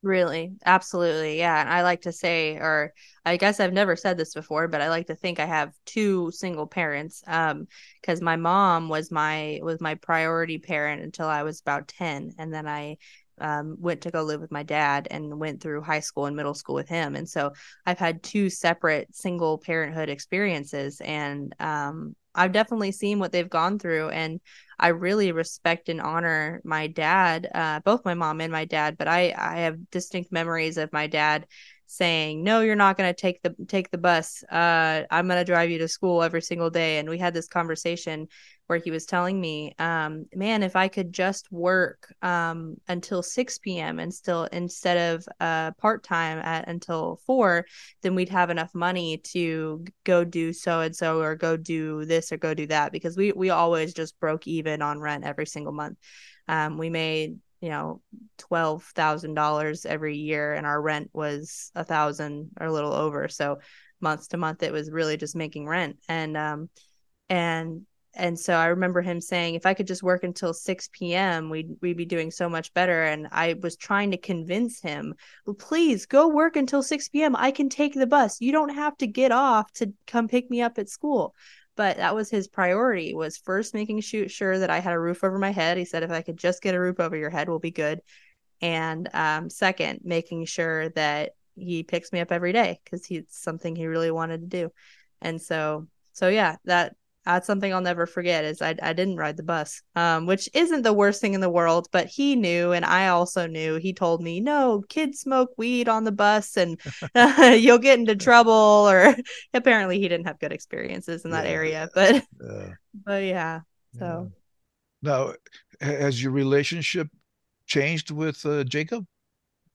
Really? 0.02 0.54
Absolutely 0.64 1.38
yeah 1.38 1.60
and 1.60 1.68
i 1.68 1.82
like 1.82 2.02
to 2.02 2.12
say 2.12 2.54
or 2.54 2.94
i 3.24 3.36
guess 3.36 3.58
i've 3.58 3.72
never 3.72 3.96
said 3.96 4.16
this 4.16 4.32
before 4.32 4.68
but 4.68 4.80
i 4.80 4.88
like 4.88 5.08
to 5.08 5.16
think 5.16 5.40
i 5.40 5.44
have 5.44 5.72
two 5.84 6.30
single 6.30 6.66
parents 6.68 7.22
um 7.26 7.66
because 8.00 8.22
my 8.22 8.36
mom 8.36 8.88
was 8.88 9.10
my 9.10 9.58
was 9.60 9.80
my 9.80 9.96
priority 9.96 10.58
parent 10.58 11.02
until 11.02 11.26
i 11.26 11.42
was 11.42 11.60
about 11.60 11.88
10 11.88 12.32
and 12.38 12.54
then 12.54 12.68
i 12.68 12.96
um, 13.40 13.76
went 13.78 14.02
to 14.02 14.10
go 14.10 14.22
live 14.22 14.40
with 14.40 14.52
my 14.52 14.62
dad 14.62 15.08
and 15.10 15.38
went 15.38 15.60
through 15.60 15.82
high 15.82 16.00
school 16.00 16.26
and 16.26 16.36
middle 16.36 16.54
school 16.54 16.74
with 16.74 16.88
him. 16.88 17.16
And 17.16 17.28
so 17.28 17.52
I've 17.86 17.98
had 17.98 18.22
two 18.22 18.50
separate 18.50 19.14
single 19.14 19.58
parenthood 19.58 20.08
experiences. 20.08 21.00
And 21.00 21.54
um, 21.60 22.14
I've 22.34 22.52
definitely 22.52 22.92
seen 22.92 23.18
what 23.18 23.32
they've 23.32 23.48
gone 23.48 23.78
through. 23.78 24.10
And 24.10 24.40
I 24.78 24.88
really 24.88 25.32
respect 25.32 25.88
and 25.88 26.00
honor 26.00 26.60
my 26.64 26.86
dad, 26.86 27.48
uh, 27.52 27.80
both 27.84 28.04
my 28.04 28.14
mom 28.14 28.40
and 28.40 28.52
my 28.52 28.64
dad. 28.64 28.96
But 28.96 29.08
I, 29.08 29.34
I 29.36 29.60
have 29.60 29.90
distinct 29.90 30.30
memories 30.30 30.78
of 30.78 30.92
my 30.92 31.06
dad 31.06 31.46
saying 31.90 32.44
no 32.44 32.60
you're 32.60 32.76
not 32.76 32.96
going 32.96 33.12
to 33.12 33.18
take 33.18 33.42
the 33.42 33.54
take 33.66 33.90
the 33.90 33.98
bus 33.98 34.44
uh 34.52 35.02
i'm 35.10 35.26
going 35.26 35.38
to 35.38 35.44
drive 35.44 35.70
you 35.70 35.78
to 35.78 35.88
school 35.88 36.22
every 36.22 36.42
single 36.42 36.70
day 36.70 36.98
and 36.98 37.08
we 37.08 37.18
had 37.18 37.34
this 37.34 37.48
conversation 37.48 38.28
where 38.68 38.78
he 38.78 38.90
was 38.90 39.06
telling 39.06 39.40
me, 39.40 39.74
um, 39.78 40.26
man, 40.34 40.62
if 40.62 40.76
I 40.76 40.88
could 40.88 41.10
just 41.10 41.50
work 41.50 42.14
um, 42.20 42.76
until 42.86 43.22
6 43.22 43.58
p.m. 43.58 43.98
and 43.98 44.12
still 44.12 44.44
instead 44.44 45.14
of 45.14 45.26
uh, 45.40 45.72
part 45.72 46.04
time 46.04 46.38
at 46.38 46.68
until 46.68 47.18
four, 47.26 47.64
then 48.02 48.14
we'd 48.14 48.28
have 48.28 48.50
enough 48.50 48.74
money 48.74 49.18
to 49.32 49.84
go 50.04 50.22
do 50.22 50.52
so 50.52 50.80
and 50.80 50.94
so 50.94 51.20
or 51.20 51.34
go 51.34 51.56
do 51.56 52.04
this 52.04 52.30
or 52.30 52.36
go 52.36 52.52
do 52.52 52.66
that 52.66 52.92
because 52.92 53.16
we 53.16 53.32
we 53.32 53.48
always 53.48 53.94
just 53.94 54.20
broke 54.20 54.46
even 54.46 54.82
on 54.82 55.00
rent 55.00 55.24
every 55.24 55.46
single 55.46 55.72
month. 55.72 55.96
Um, 56.46 56.76
we 56.76 56.90
made 56.90 57.38
you 57.60 57.68
know 57.68 58.00
twelve 58.36 58.84
thousand 58.94 59.34
dollars 59.34 59.86
every 59.86 60.16
year, 60.16 60.54
and 60.54 60.66
our 60.66 60.80
rent 60.80 61.10
was 61.12 61.70
a 61.74 61.84
thousand 61.84 62.50
or 62.60 62.66
a 62.66 62.72
little 62.72 62.92
over. 62.92 63.28
So 63.28 63.58
month 64.00 64.28
to 64.30 64.36
month, 64.36 64.62
it 64.62 64.72
was 64.72 64.90
really 64.90 65.16
just 65.16 65.36
making 65.36 65.66
rent 65.66 65.96
and 66.08 66.36
um 66.36 66.70
and 67.28 67.86
and 68.14 68.38
so 68.38 68.54
I 68.54 68.66
remember 68.66 69.00
him 69.00 69.20
saying, 69.20 69.54
if 69.54 69.64
I 69.64 69.74
could 69.74 69.86
just 69.86 70.02
work 70.02 70.24
until 70.24 70.52
6 70.52 70.88
p.m., 70.92 71.50
we'd 71.50 71.76
we'd 71.80 71.96
be 71.96 72.04
doing 72.04 72.30
so 72.30 72.48
much 72.48 72.74
better. 72.74 73.04
And 73.04 73.28
I 73.30 73.54
was 73.62 73.76
trying 73.76 74.10
to 74.10 74.16
convince 74.16 74.80
him, 74.80 75.14
please 75.58 76.06
go 76.06 76.28
work 76.28 76.56
until 76.56 76.82
6 76.82 77.08
p.m. 77.10 77.36
I 77.36 77.52
can 77.52 77.68
take 77.68 77.94
the 77.94 78.06
bus. 78.06 78.40
You 78.40 78.50
don't 78.50 78.74
have 78.74 78.96
to 78.98 79.06
get 79.06 79.30
off 79.30 79.70
to 79.74 79.92
come 80.06 80.26
pick 80.26 80.50
me 80.50 80.62
up 80.62 80.78
at 80.78 80.88
school. 80.88 81.34
But 81.78 81.98
that 81.98 82.16
was 82.16 82.28
his 82.28 82.48
priority 82.48 83.14
was 83.14 83.36
first 83.36 83.72
making 83.72 84.00
sure 84.00 84.58
that 84.58 84.68
I 84.68 84.80
had 84.80 84.94
a 84.94 84.98
roof 84.98 85.22
over 85.22 85.38
my 85.38 85.52
head. 85.52 85.78
He 85.78 85.84
said, 85.84 86.02
if 86.02 86.10
I 86.10 86.22
could 86.22 86.36
just 86.36 86.60
get 86.60 86.74
a 86.74 86.80
roof 86.80 86.98
over 86.98 87.16
your 87.16 87.30
head, 87.30 87.48
we'll 87.48 87.60
be 87.60 87.70
good. 87.70 88.00
And 88.60 89.08
um, 89.14 89.48
second, 89.48 90.00
making 90.02 90.46
sure 90.46 90.88
that 90.90 91.36
he 91.54 91.84
picks 91.84 92.12
me 92.12 92.18
up 92.18 92.32
every 92.32 92.52
day 92.52 92.80
because 92.82 93.06
he's 93.06 93.26
something 93.28 93.76
he 93.76 93.86
really 93.86 94.10
wanted 94.10 94.40
to 94.40 94.46
do. 94.48 94.72
And 95.20 95.40
so, 95.40 95.86
so 96.14 96.26
yeah, 96.26 96.56
that 96.64 96.96
that's 97.28 97.46
something 97.46 97.74
I'll 97.74 97.82
never 97.82 98.06
forget 98.06 98.46
is 98.46 98.62
I, 98.62 98.74
I 98.82 98.94
didn't 98.94 99.18
ride 99.18 99.36
the 99.36 99.42
bus, 99.42 99.82
um, 99.94 100.24
which 100.24 100.48
isn't 100.54 100.80
the 100.80 100.94
worst 100.94 101.20
thing 101.20 101.34
in 101.34 101.42
the 101.42 101.50
world, 101.50 101.86
but 101.92 102.06
he 102.06 102.34
knew 102.34 102.72
and 102.72 102.86
I 102.86 103.08
also 103.08 103.46
knew. 103.46 103.76
He 103.76 103.92
told 103.92 104.22
me, 104.22 104.40
no, 104.40 104.82
kids 104.88 105.20
smoke 105.20 105.50
weed 105.58 105.90
on 105.90 106.04
the 106.04 106.12
bus 106.12 106.56
and 106.56 106.80
uh, 107.14 107.54
you'll 107.58 107.78
get 107.78 107.98
into 107.98 108.16
trouble. 108.16 108.52
Or 108.52 109.14
apparently 109.54 109.98
he 109.98 110.08
didn't 110.08 110.26
have 110.26 110.38
good 110.38 110.54
experiences 110.54 111.26
in 111.26 111.32
that 111.32 111.44
yeah. 111.44 111.50
area, 111.50 111.88
but 111.94 112.14
yeah. 112.14 112.70
but 113.04 113.24
yeah. 113.24 113.60
So 113.98 114.30
yeah. 115.02 115.10
now, 115.10 115.34
has 115.80 116.22
your 116.22 116.32
relationship 116.32 117.08
changed 117.66 118.10
with 118.10 118.44
uh, 118.46 118.64
Jacob? 118.64 119.06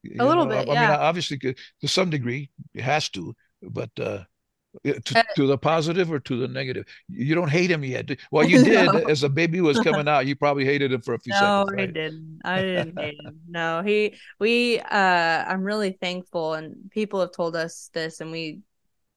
You 0.02 0.16
a 0.20 0.26
little 0.26 0.46
know, 0.46 0.64
bit. 0.64 0.70
I, 0.70 0.76
I 0.76 0.88
mean, 0.88 1.00
obviously, 1.00 1.38
to 1.38 1.56
some 1.88 2.10
degree, 2.10 2.50
it 2.74 2.82
has 2.82 3.10
to, 3.10 3.36
but 3.62 3.92
uh, 4.00 4.24
to, 4.84 5.20
uh, 5.20 5.24
to, 5.36 5.48
the 5.48 5.58
positive 5.58 6.12
or 6.12 6.20
to 6.20 6.38
the 6.38 6.48
negative 6.48 6.86
you 7.08 7.36
don't 7.36 7.50
hate 7.50 7.70
him 7.70 7.84
yet 7.84 8.10
well 8.32 8.48
you 8.48 8.64
did 8.64 8.86
no. 8.94 9.00
as 9.02 9.24
a 9.24 9.30
baby 9.30 9.62
was 9.62 9.80
coming 9.84 10.08
out 10.08 10.26
you 10.26 10.36
probably 10.36 10.66
hated 10.66 10.92
him 10.92 11.02
for 11.02 11.14
a 11.14 11.20
few 11.20 11.32
no, 11.34 11.66
seconds 11.68 11.72
right? 11.72 11.90
i 11.90 11.92
didn't 11.92 12.42
i 12.44 12.62
didn't 12.62 13.00
hate 13.00 13.20
him 13.24 13.40
no 13.48 13.82
he 13.84 14.16
we 14.40 14.80
uh 14.80 15.46
i'm 15.48 15.64
really 15.64 15.92
thankful 16.02 16.56
and 16.56 16.90
people 16.92 17.20
have 17.20 17.32
told 17.32 17.56
us 17.56 17.90
this 17.94 18.20
and 18.20 18.32
we 18.32 18.60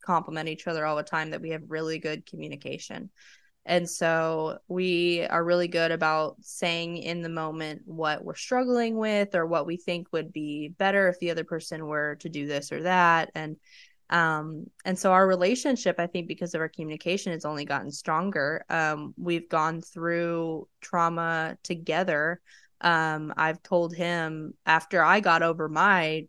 compliment 0.04 0.48
each 0.48 0.66
other 0.66 0.84
all 0.84 0.96
the 0.96 1.02
time 1.02 1.30
that 1.30 1.40
we 1.40 1.50
have 1.50 1.62
really 1.68 1.98
good 1.98 2.26
communication 2.26 3.10
and 3.68 3.90
so 3.90 4.58
we 4.68 5.26
are 5.26 5.42
really 5.42 5.66
good 5.66 5.90
about 5.90 6.36
saying 6.40 6.98
in 6.98 7.22
the 7.22 7.28
moment 7.28 7.82
what 7.84 8.24
we're 8.24 8.36
struggling 8.36 8.96
with 8.96 9.34
or 9.34 9.44
what 9.44 9.66
we 9.66 9.76
think 9.76 10.06
would 10.12 10.32
be 10.32 10.68
better 10.68 11.08
if 11.08 11.18
the 11.18 11.32
other 11.32 11.42
person 11.42 11.86
were 11.86 12.14
to 12.20 12.28
do 12.28 12.46
this 12.46 12.70
or 12.70 12.82
that 12.82 13.30
and 13.34 13.56
um 14.10 14.66
and 14.84 14.98
so 14.98 15.12
our 15.12 15.26
relationship 15.26 15.96
i 15.98 16.06
think 16.06 16.28
because 16.28 16.54
of 16.54 16.60
our 16.60 16.68
communication 16.68 17.32
has 17.32 17.44
only 17.44 17.64
gotten 17.64 17.90
stronger. 17.90 18.64
Um 18.70 19.14
we've 19.18 19.48
gone 19.48 19.80
through 19.80 20.68
trauma 20.80 21.56
together. 21.62 22.40
Um 22.80 23.32
i've 23.36 23.62
told 23.62 23.94
him 23.94 24.54
after 24.64 25.02
i 25.02 25.20
got 25.20 25.42
over 25.42 25.68
my 25.68 26.26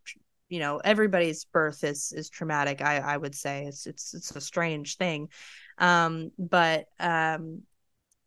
you 0.49 0.59
know 0.59 0.77
everybody's 0.77 1.45
birth 1.45 1.83
is 1.83 2.13
is 2.15 2.29
traumatic 2.29 2.81
i 2.81 2.97
i 2.97 3.17
would 3.17 3.35
say. 3.35 3.65
It's 3.65 3.85
it's 3.85 4.13
it's 4.13 4.35
a 4.35 4.41
strange 4.41 4.97
thing. 4.97 5.29
Um 5.77 6.31
but 6.39 6.85
um 6.99 7.61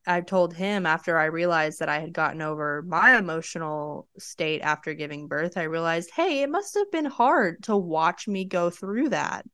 I 0.07 0.23
told 0.23 0.55
him 0.55 0.87
after 0.87 1.19
I 1.19 1.27
realized 1.27 1.81
that 1.81 1.89
I 1.89 2.01
had 2.01 2.13
gotten 2.13 2.43
over 2.43 2.83
my 2.83 3.19
emotional 3.19 4.09
state 4.19 4.61
after 4.63 4.95
giving 4.95 5.29
birth, 5.29 5.57
I 5.57 5.65
realized, 5.65 6.11
hey, 6.15 6.43
it 6.43 6.51
must 6.51 6.75
have 6.75 6.91
been 6.91 7.05
hard 7.05 7.63
to 7.65 7.77
watch 7.77 8.27
me 8.27 8.45
go 8.45 8.71
through 8.71 9.11
that. 9.11 9.45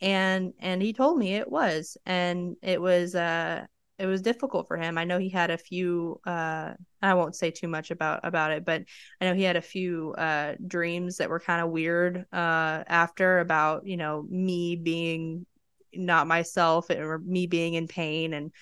And 0.00 0.52
and 0.58 0.82
he 0.82 0.92
told 0.92 1.18
me 1.18 1.34
it 1.36 1.50
was. 1.50 1.96
And 2.06 2.56
it 2.62 2.80
was 2.80 3.14
uh 3.14 3.66
it 3.98 4.06
was 4.06 4.22
difficult 4.22 4.66
for 4.66 4.76
him. 4.76 4.98
I 4.98 5.04
know 5.04 5.18
he 5.18 5.30
had 5.30 5.50
a 5.50 5.58
few 5.58 6.20
uh 6.26 6.74
I 7.00 7.14
won't 7.14 7.36
say 7.36 7.50
too 7.52 7.68
much 7.68 7.90
about 7.90 8.20
about 8.24 8.50
it, 8.52 8.64
but 8.64 8.82
I 9.20 9.26
know 9.26 9.34
he 9.34 9.44
had 9.44 9.56
a 9.56 9.62
few 9.62 10.14
uh 10.18 10.54
dreams 10.66 11.18
that 11.18 11.30
were 11.30 11.40
kind 11.40 11.62
of 11.62 11.70
weird 11.70 12.26
uh 12.32 12.84
after 12.88 13.38
about, 13.38 13.86
you 13.86 13.96
know, 13.96 14.26
me 14.28 14.76
being 14.76 15.46
not 15.94 16.26
myself 16.26 16.90
or 16.90 17.18
me 17.18 17.46
being 17.46 17.74
in 17.74 17.86
pain 17.86 18.34
and 18.34 18.52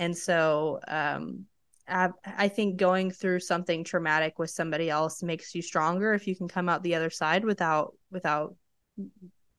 and 0.00 0.16
so 0.16 0.80
um, 0.88 1.44
I, 1.86 2.08
I 2.24 2.48
think 2.48 2.78
going 2.78 3.10
through 3.10 3.40
something 3.40 3.84
traumatic 3.84 4.38
with 4.38 4.50
somebody 4.50 4.88
else 4.88 5.22
makes 5.22 5.54
you 5.54 5.60
stronger 5.60 6.14
if 6.14 6.26
you 6.26 6.34
can 6.34 6.48
come 6.48 6.68
out 6.68 6.82
the 6.82 6.94
other 6.94 7.10
side 7.10 7.44
without 7.44 7.94
without 8.10 8.56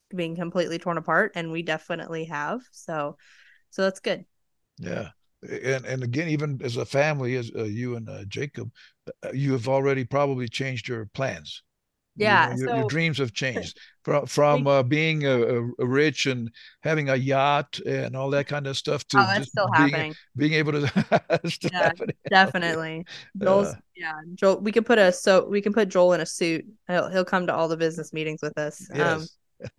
being 0.10 0.36
completely 0.36 0.79
torn 0.79 0.98
apart 0.98 1.33
and 1.36 1.51
we 1.51 1.62
definitely 1.62 2.25
have. 2.25 2.62
So 2.71 3.17
so 3.69 3.83
that's 3.83 4.00
good. 4.00 4.25
Yeah. 4.79 5.10
And 5.43 5.86
and 5.86 6.03
again 6.03 6.29
even 6.29 6.60
as 6.63 6.75
a 6.77 6.86
family 6.86 7.36
as 7.36 7.51
uh, 7.55 7.63
you 7.63 7.95
and 7.95 8.10
uh, 8.10 8.25
jacob 8.25 8.71
uh, 9.07 9.31
you 9.33 9.51
have 9.53 9.67
already 9.67 10.05
probably 10.05 10.48
changed 10.48 10.88
your 10.88 11.05
plans. 11.13 11.63
Yeah 12.15 12.50
you 12.50 12.55
know, 12.55 12.57
your, 12.57 12.67
so, 12.67 12.75
your, 12.77 12.88
dreams 12.89 13.17
have 13.19 13.33
changed 13.33 13.79
from 14.03 14.25
from 14.25 14.67
uh, 14.67 14.84
being 14.84 15.22
rich 15.77 16.25
and 16.25 16.51
having 16.81 17.10
a 17.10 17.15
yacht 17.15 17.79
and 17.86 18.15
all 18.15 18.29
that 18.29 18.48
kind 18.48 18.67
of 18.67 18.77
stuff 18.77 19.05
to 19.08 19.17
oh, 19.20 19.41
still 19.41 19.67
being, 19.77 19.89
happening. 19.89 20.15
being 20.36 20.53
able 20.53 20.72
to 20.74 21.39
yeah, 21.72 21.91
definitely. 22.29 23.05
Joel's, 23.38 23.67
uh, 23.67 23.75
yeah 23.96 24.13
Joel 24.36 24.60
we 24.60 24.72
can 24.72 24.84
put 24.84 24.98
a 24.98 25.12
so 25.12 25.48
we 25.48 25.62
can 25.62 25.74
put 25.74 25.89
Joel 25.89 26.13
in 26.13 26.22
a 26.22 26.25
suit. 26.25 26.65
He'll, 26.88 27.10
he'll 27.10 27.25
come 27.25 27.48
to 27.48 27.53
all 27.53 27.67
the 27.67 27.77
business 27.77 28.13
meetings 28.13 28.41
with 28.41 28.58
us. 28.58 28.88
Yes. 28.93 29.22
Um, 29.22 29.27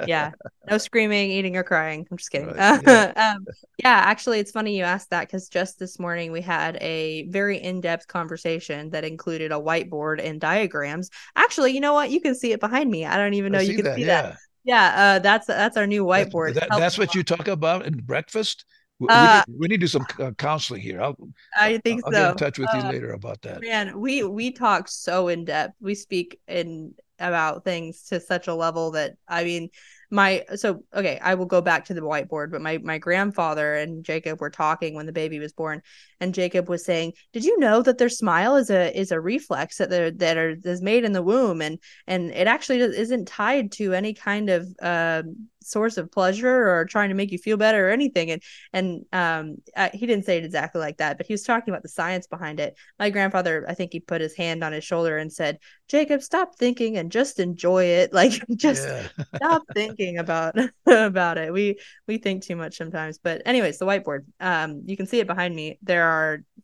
yeah. 0.05 0.33
No 0.71 0.79
screaming, 0.79 1.31
eating, 1.31 1.57
or 1.57 1.65
crying. 1.65 2.07
I'm 2.11 2.17
just 2.17 2.31
kidding. 2.31 2.55
Right. 2.55 2.59
Yeah. 2.83 3.07
um, 3.17 3.49
yeah, 3.79 3.91
actually, 4.05 4.39
it's 4.39 4.51
funny 4.53 4.77
you 4.79 4.85
asked 4.85 5.11
that 5.11 5.27
because 5.29 5.49
just 5.49 5.79
this 5.79 5.99
morning 5.99 6.33
we 6.33 6.41
had 6.41 6.77
a 6.81 7.27
very 7.29 7.59
in 7.59 7.81
depth 7.81 8.07
conversation 8.07 8.91
that 8.91 9.05
included 9.05 9.53
a 9.53 9.57
whiteboard 9.57 10.25
and 10.25 10.41
diagrams. 10.41 11.11
Actually, 11.37 11.73
you 11.73 11.81
know 11.81 11.95
what? 11.95 12.11
You 12.11 12.21
can 12.21 12.35
see 12.35 12.53
it 12.53 12.61
behind 12.61 12.91
me. 12.91 13.05
I 13.07 13.17
don't 13.17 13.35
even 13.35 13.53
know 13.53 13.59
I 13.59 13.65
you 13.65 13.75
can 13.75 13.85
that. 13.85 13.95
see 13.95 14.05
Yeah. 14.05 14.23
that. 14.23 14.37
Yeah, 14.65 15.17
uh, 15.17 15.19
that's 15.19 15.47
that's 15.47 15.77
our 15.77 15.87
new 15.89 16.05
That, 16.15 16.33
whiteboard. 16.33 16.55
that, 16.55 16.71
Helps 16.71 16.77
that's 16.77 16.99
what 16.99 17.15
you 17.15 17.23
talk 17.23 17.49
about 17.49 17.87
in 17.87 18.01
breakfast. 18.01 18.65
We, 18.99 19.09
Uh, 19.09 19.43
need 19.45 19.45
we 19.49 19.67
need 19.69 19.77
to 19.77 19.79
do 19.79 19.87
some 19.89 20.07
uh, 20.21 20.31
counseling 20.33 20.81
here. 20.81 21.01
I'll 21.03 21.17
I 21.57 21.79
think 21.79 22.01
I'll 22.05 22.13
get 22.13 22.27
in 22.27 22.35
touch 22.35 22.59
with 22.59 22.73
you 22.75 22.83
Uh, 22.83 22.93
later 22.93 23.13
about 23.13 23.43
that. 23.43 23.63
Man, 23.63 24.01
we 24.01 24.25
we 24.25 24.53
talk 24.53 24.89
so 24.89 25.29
in 25.29 25.45
depth. 25.47 25.75
We 25.81 25.95
speak 25.95 26.41
in 26.49 26.95
about 27.23 27.65
things 27.65 28.05
to 28.09 28.21
such 28.21 28.49
a 28.49 28.55
level 28.55 28.93
that 28.93 29.17
I 29.29 29.45
mean, 29.45 29.71
my 30.11 30.45
so 30.57 30.85
okay, 30.95 31.19
I 31.23 31.35
will 31.35 31.47
go 31.47 31.61
back 31.61 31.87
to 31.87 31.95
the 31.95 32.03
whiteboard, 32.03 32.51
but 32.51 32.61
my 32.61 32.79
my 32.79 32.99
grandfather 32.99 33.75
and 33.75 34.05
Jacob 34.05 34.41
were 34.41 34.51
talking 34.51 34.95
when 34.95 35.07
the 35.07 35.13
baby 35.13 35.39
was 35.39 35.53
born, 35.53 35.83
and 36.23 36.35
Jacob 36.35 36.69
was 36.71 36.85
saying, 36.85 37.13
"Did 37.33 37.45
you 37.45 37.59
know 37.59 37.83
that 37.83 37.99
their 37.99 38.09
smile 38.09 38.57
is 38.57 38.71
a 38.71 38.97
is 38.99 39.13
a 39.13 39.21
reflex 39.21 39.79
that 39.79 39.91
they're 39.91 40.11
that 40.13 40.39
are 40.39 40.57
is 40.65 40.83
made 40.83 41.05
in 41.05 41.13
the 41.13 41.23
womb, 41.23 41.61
and 41.63 41.79
and 42.07 42.31
it 42.31 42.47
actually 42.47 42.81
isn't 42.81 43.29
tied 43.29 43.73
to 43.73 43.93
any 43.95 44.15
kind 44.15 44.51
of 44.51 44.67
um 44.83 45.49
source 45.65 45.97
of 45.97 46.11
pleasure 46.11 46.69
or 46.71 46.85
trying 46.85 47.09
to 47.09 47.15
make 47.15 47.31
you 47.33 47.39
feel 47.39 47.57
better 47.57 47.89
or 47.89 47.91
anything." 47.91 48.31
And 48.31 48.43
and 48.73 49.05
um 49.13 49.57
uh, 49.77 49.91
he 49.93 50.07
didn't 50.07 50.25
say 50.25 50.39
it 50.39 50.45
exactly 50.45 50.81
like 50.81 50.99
that, 50.99 51.17
but 51.17 51.27
he 51.27 51.35
was 51.35 51.43
talking 51.43 51.73
about 51.73 51.83
the 51.83 51.89
science 51.89 52.27
behind 52.27 52.61
it. 52.61 52.77
My 52.99 53.11
grandfather 53.11 53.65
i 53.69 53.75
think 53.75 53.93
he 53.93 54.01
put 54.01 54.21
his 54.21 54.35
hand 54.37 54.63
on 54.65 54.73
his 54.73 54.85
shoulder 54.85 55.17
and 55.19 55.33
said 55.33 55.59
jacob 55.89 56.23
stop 56.23 56.57
thinking 56.57 56.97
and 56.97 57.13
just 57.13 57.39
enjoy 57.41 57.85
it. 57.85 58.13
Like 58.23 58.43
just 58.57 58.89
Yeah. 58.89 59.09
stop 59.37 59.63
thinking 59.75 60.19
about 60.19 60.55
about 60.87 61.39
it. 61.39 61.53
We 61.53 61.79
we 62.07 62.19
think 62.19 62.45
too 62.45 62.57
much 62.57 62.77
sometimes. 62.77 63.19
But 63.19 63.43
anyways 63.47 63.79
the 63.79 63.87
whiteboard 63.87 64.25
um 64.41 64.83
you 64.87 64.97
can 64.97 65.07
see 65.07 65.21
it 65.21 65.27
behind 65.27 65.55
me. 65.55 65.79
There 65.83 66.05
are 66.05 66.12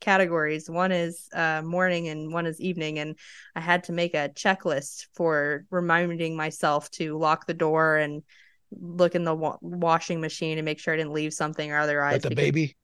categories 0.01 0.69
one 0.71 0.93
is 0.93 1.29
uh 1.35 1.63
morning 1.65 2.09
and 2.09 2.33
one 2.33 2.47
is 2.47 2.61
evening 2.61 2.99
and 2.99 3.17
i 3.57 3.61
had 3.61 3.85
to 3.85 3.93
make 3.93 4.15
a 4.15 4.31
checklist 4.35 5.07
for 5.15 5.65
reminding 5.71 6.37
myself 6.37 6.91
to 6.91 7.19
lock 7.19 7.47
the 7.47 7.55
door 7.55 7.97
and 7.97 8.23
look 8.71 9.15
in 9.15 9.25
the 9.25 9.35
wa- 9.35 9.59
washing 9.61 10.21
machine 10.21 10.59
and 10.59 10.65
make 10.65 10.79
sure 10.79 10.95
i 10.95 10.97
didn't 10.97 11.13
leave 11.13 11.33
something 11.35 11.73
or 11.73 11.81
Like 12.11 12.21
otherwise 12.21 12.23
the 12.23 12.31
because 12.31 12.31
baby. 12.31 12.77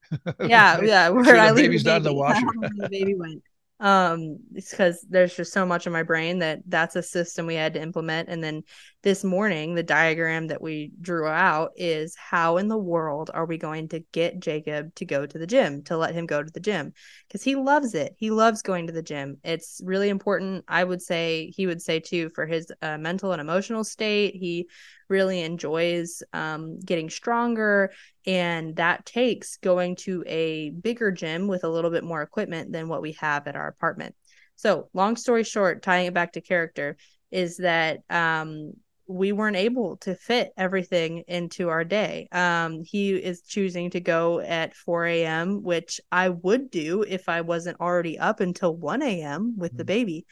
yeah, 0.42 0.80
yeah. 0.82 1.08
Where 1.10 1.24
sure 1.24 1.38
I 1.38 1.50
the 1.50 1.52
leave 1.52 1.64
baby's 1.68 1.84
the 1.84 1.90
not 1.90 1.98
in 1.98 2.02
the 2.04 2.12
baby. 2.12 2.20
washer. 2.20 2.46
The 2.76 2.88
baby 2.90 3.14
went. 3.14 3.42
Um, 3.80 4.38
it's 4.54 4.70
because 4.70 5.04
there's 5.10 5.34
just 5.34 5.52
so 5.52 5.66
much 5.66 5.86
in 5.86 5.92
my 5.92 6.04
brain 6.04 6.38
that 6.38 6.60
that's 6.66 6.96
a 6.96 7.02
system 7.02 7.46
we 7.46 7.56
had 7.56 7.74
to 7.74 7.82
implement. 7.82 8.28
And 8.28 8.42
then 8.42 8.62
this 9.02 9.24
morning, 9.24 9.74
the 9.74 9.82
diagram 9.82 10.46
that 10.46 10.62
we 10.62 10.92
drew 11.00 11.26
out 11.26 11.72
is 11.76 12.14
how 12.16 12.56
in 12.56 12.68
the 12.68 12.78
world 12.78 13.30
are 13.34 13.46
we 13.46 13.58
going 13.58 13.88
to 13.88 14.00
get 14.12 14.40
Jacob 14.40 14.94
to 14.94 15.04
go 15.04 15.26
to 15.26 15.38
the 15.38 15.46
gym, 15.46 15.82
to 15.84 15.96
let 15.96 16.14
him 16.14 16.24
go 16.24 16.42
to 16.42 16.50
the 16.50 16.60
gym? 16.60 16.92
Because 17.26 17.42
he 17.42 17.56
loves 17.56 17.94
it. 17.94 18.14
He 18.16 18.30
loves 18.30 18.62
going 18.62 18.86
to 18.86 18.92
the 18.92 19.02
gym. 19.02 19.38
It's 19.42 19.80
really 19.84 20.08
important. 20.08 20.64
I 20.68 20.84
would 20.84 21.02
say 21.02 21.52
he 21.54 21.66
would 21.66 21.82
say 21.82 21.98
too 21.98 22.30
for 22.30 22.46
his 22.46 22.72
uh, 22.80 22.96
mental 22.96 23.32
and 23.32 23.40
emotional 23.40 23.82
state. 23.82 24.36
He 24.36 24.68
really 25.08 25.42
enjoys 25.42 26.22
um, 26.32 26.78
getting 26.80 27.10
stronger 27.10 27.92
and 28.26 28.76
that 28.76 29.04
takes 29.06 29.56
going 29.58 29.96
to 29.96 30.24
a 30.26 30.70
bigger 30.70 31.10
gym 31.10 31.46
with 31.46 31.64
a 31.64 31.68
little 31.68 31.90
bit 31.90 32.04
more 32.04 32.22
equipment 32.22 32.72
than 32.72 32.88
what 32.88 33.02
we 33.02 33.12
have 33.12 33.46
at 33.46 33.56
our 33.56 33.68
apartment. 33.68 34.14
So, 34.56 34.88
long 34.94 35.16
story 35.16 35.44
short, 35.44 35.82
tying 35.82 36.06
it 36.06 36.14
back 36.14 36.32
to 36.32 36.40
character 36.40 36.96
is 37.30 37.56
that 37.58 37.98
um, 38.08 38.72
we 39.06 39.32
weren't 39.32 39.56
able 39.56 39.96
to 39.98 40.14
fit 40.14 40.52
everything 40.56 41.24
into 41.28 41.68
our 41.68 41.84
day. 41.84 42.28
Um, 42.32 42.82
he 42.84 43.10
is 43.14 43.42
choosing 43.42 43.90
to 43.90 44.00
go 44.00 44.40
at 44.40 44.74
4 44.74 45.06
a.m., 45.06 45.62
which 45.62 46.00
I 46.10 46.30
would 46.30 46.70
do 46.70 47.02
if 47.06 47.28
I 47.28 47.42
wasn't 47.42 47.80
already 47.80 48.18
up 48.18 48.40
until 48.40 48.74
1 48.74 49.02
a.m. 49.02 49.56
with 49.58 49.76
the 49.76 49.84
Mm. 49.84 49.88
baby. 49.88 50.26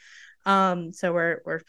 Um, 0.45 0.93
so 0.93 1.13
we're 1.13 1.41
we're 1.45 1.61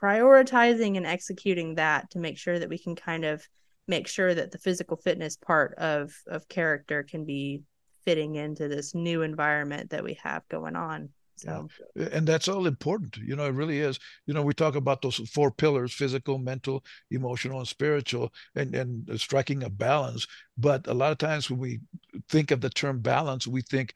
prioritizing 0.00 0.96
and 0.96 1.06
executing 1.06 1.74
that 1.74 2.10
to 2.10 2.18
make 2.18 2.38
sure 2.38 2.58
that 2.58 2.68
we 2.68 2.78
can 2.78 2.94
kind 2.94 3.24
of 3.24 3.46
make 3.86 4.06
sure 4.06 4.34
that 4.34 4.50
the 4.50 4.58
physical 4.58 4.96
fitness 4.96 5.36
part 5.36 5.74
of 5.74 6.12
of 6.26 6.48
character 6.48 7.02
can 7.02 7.24
be 7.24 7.62
fitting 8.04 8.36
into 8.36 8.68
this 8.68 8.94
new 8.94 9.22
environment 9.22 9.90
that 9.90 10.04
we 10.04 10.14
have 10.22 10.46
going 10.48 10.76
on. 10.76 11.08
So 11.36 11.68
and 11.94 12.26
that's 12.26 12.48
all 12.48 12.66
important. 12.66 13.16
You 13.16 13.36
know 13.36 13.46
it 13.46 13.54
really 13.54 13.78
is. 13.78 13.98
You 14.26 14.34
know 14.34 14.42
we 14.42 14.54
talk 14.54 14.74
about 14.74 15.02
those 15.02 15.16
four 15.32 15.50
pillars 15.50 15.92
physical 15.92 16.38
mental 16.38 16.84
emotional 17.10 17.58
and 17.60 17.68
spiritual 17.68 18.32
and 18.56 18.74
and 18.74 19.20
striking 19.20 19.62
a 19.62 19.70
balance. 19.70 20.26
But 20.56 20.86
a 20.88 20.94
lot 20.94 21.12
of 21.12 21.18
times 21.18 21.48
when 21.48 21.60
we 21.60 21.80
think 22.28 22.50
of 22.50 22.60
the 22.60 22.70
term 22.70 23.00
balance 23.00 23.46
we 23.46 23.62
think 23.62 23.94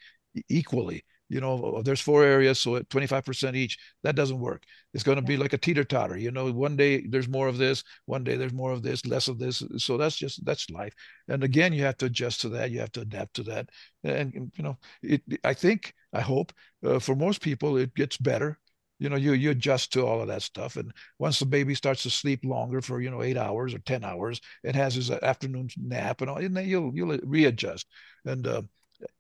equally 0.49 1.05
you 1.33 1.41
know 1.41 1.83
there's 1.85 2.01
four 2.01 2.25
areas 2.25 2.59
so 2.59 2.77
at 2.77 2.89
25% 2.91 3.57
each 3.57 3.79
that 4.03 4.17
doesn't 4.17 4.39
work. 4.39 4.65
It's 4.95 5.05
going 5.05 5.17
to 5.17 5.23
be 5.23 5.37
like 5.37 5.53
a 5.55 5.59
teeter 5.59 5.85
totter 5.85 6.17
you 6.19 6.31
know 6.31 6.51
one 6.53 6.77
day 6.77 7.07
there's 7.07 7.29
more 7.29 7.49
of 7.49 7.59
this 7.59 7.83
one 8.07 8.25
day 8.25 8.37
there's 8.37 8.53
more 8.53 8.73
of 8.73 8.83
this 8.83 9.05
less 9.07 9.29
of 9.29 9.39
this 9.39 9.63
so 9.79 9.97
that's 9.97 10.17
just 10.17 10.45
that's 10.45 10.71
life. 10.71 10.95
And 11.29 11.43
again 11.45 11.73
you 11.73 11.83
have 11.85 11.97
to 11.99 12.07
adjust 12.07 12.41
to 12.43 12.49
that 12.51 12.71
you 12.71 12.81
have 12.81 12.93
to 12.93 13.01
adapt 13.01 13.35
to 13.35 13.43
that. 13.45 13.71
And 14.05 14.53
you 14.57 14.63
know 14.65 14.79
it 15.03 15.23
i 15.45 15.55
think 15.55 15.95
i 16.13 16.21
hope 16.21 16.53
uh, 16.85 16.99
for 16.99 17.15
most 17.17 17.41
people 17.41 17.77
it 17.77 17.95
gets 17.95 18.17
better. 18.17 18.59
You 18.99 19.09
know 19.09 19.17
you 19.17 19.33
you 19.33 19.51
adjust 19.51 19.93
to 19.95 20.07
all 20.07 20.21
of 20.21 20.29
that 20.29 20.43
stuff 20.43 20.77
and 20.77 20.93
once 21.19 21.39
the 21.39 21.47
baby 21.47 21.75
starts 21.75 22.05
to 22.05 22.11
sleep 22.11 22.45
longer 22.45 22.81
for 22.81 23.01
you 23.01 23.11
know 23.11 23.23
eight 23.23 23.37
hours 23.37 23.75
or 23.75 23.81
10 23.81 24.05
hours 24.05 24.41
it 24.63 24.75
has 24.77 24.95
his 24.95 25.11
afternoon 25.11 25.69
nap 25.77 26.21
and 26.21 26.31
all 26.31 26.37
and 26.39 26.57
then 26.57 26.69
you'll 26.69 26.93
you'll 26.95 27.19
readjust. 27.25 27.87
And 28.25 28.47
uh, 28.47 28.63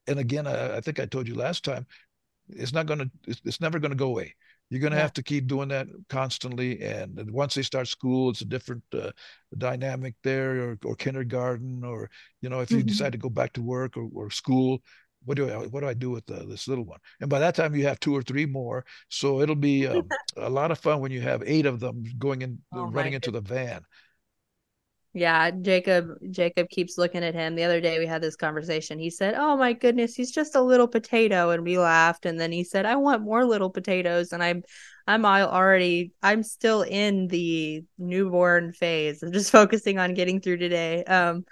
and 0.06 0.18
again 0.18 0.46
I, 0.46 0.76
I 0.76 0.80
think 0.80 1.00
i 1.00 1.06
told 1.06 1.28
you 1.28 1.34
last 1.34 1.64
time 1.64 1.86
it's 2.48 2.72
not 2.72 2.86
going 2.86 3.00
to 3.00 3.10
it's, 3.26 3.40
it's 3.44 3.60
never 3.60 3.78
going 3.78 3.90
to 3.92 3.96
go 3.96 4.08
away 4.08 4.34
you're 4.70 4.80
going 4.80 4.92
to 4.92 4.96
Yeah. 4.96 5.02
have 5.02 5.12
to 5.14 5.22
keep 5.22 5.46
doing 5.46 5.68
that 5.68 5.86
constantly 6.08 6.80
and 6.82 7.30
once 7.30 7.54
they 7.54 7.62
start 7.62 7.88
school 7.88 8.30
it's 8.30 8.40
a 8.40 8.46
different 8.46 8.82
uh, 8.94 9.10
dynamic 9.58 10.14
there 10.22 10.70
or, 10.70 10.78
or 10.84 10.94
kindergarten 10.96 11.84
or 11.84 12.10
you 12.40 12.48
know 12.48 12.60
if 12.60 12.74
you 12.74 12.82
Mhm. 12.82 12.84
decide 12.84 13.12
to 13.12 13.18
go 13.18 13.28
back 13.28 13.52
to 13.52 13.62
work 13.62 13.96
or, 13.96 14.08
or 14.14 14.30
school 14.30 14.82
what 15.24 15.36
do 15.36 15.48
I 15.48 15.66
what 15.68 15.80
do 15.80 15.88
I 15.88 15.94
do 15.94 16.10
with 16.10 16.28
uh, 16.30 16.44
this 16.46 16.66
little 16.66 16.84
one? 16.84 16.98
And 17.20 17.30
by 17.30 17.38
that 17.38 17.54
time 17.54 17.76
you 17.76 17.86
have 17.86 18.00
two 18.00 18.12
or 18.16 18.22
three 18.22 18.44
more, 18.44 18.84
so 19.08 19.40
it'll 19.40 19.54
be 19.54 19.86
um, 19.86 20.12
a 20.36 20.50
lot 20.50 20.72
of 20.72 20.80
fun 20.80 20.98
when 21.00 21.12
you 21.12 21.20
have 21.20 21.44
eight 21.46 21.64
of 21.64 21.78
them 21.78 22.02
going 22.18 22.42
in, 22.42 22.58
Oh 22.72 22.90
running 22.90 23.12
into 23.12 23.30
the 23.30 23.40
van. 23.40 23.82
Yeah, 25.14 25.50
Jacob 25.50 26.08
Jacob 26.30 26.70
keeps 26.70 26.96
looking 26.96 27.22
at 27.22 27.34
him. 27.34 27.54
The 27.54 27.64
other 27.64 27.82
day 27.82 27.98
we 27.98 28.06
had 28.06 28.22
this 28.22 28.34
conversation. 28.36 28.98
He 28.98 29.10
said, 29.10 29.34
"Oh 29.36 29.56
my 29.58 29.74
goodness, 29.74 30.14
he's 30.14 30.32
just 30.32 30.54
a 30.54 30.60
little 30.62 30.88
potato." 30.88 31.50
And 31.50 31.64
we 31.64 31.76
laughed 31.78 32.24
and 32.24 32.40
then 32.40 32.50
he 32.50 32.64
said, 32.64 32.86
"I 32.86 32.96
want 32.96 33.22
more 33.22 33.44
little 33.44 33.68
potatoes." 33.68 34.32
And 34.32 34.42
I'm 34.42 34.62
I'm 35.06 35.26
already 35.26 36.12
I'm 36.22 36.42
still 36.42 36.80
in 36.82 37.26
the 37.28 37.84
newborn 37.98 38.72
phase. 38.72 39.22
I'm 39.22 39.32
just 39.32 39.50
focusing 39.52 39.98
on 39.98 40.14
getting 40.14 40.40
through 40.40 40.56
today. 40.58 41.04
Um 41.04 41.44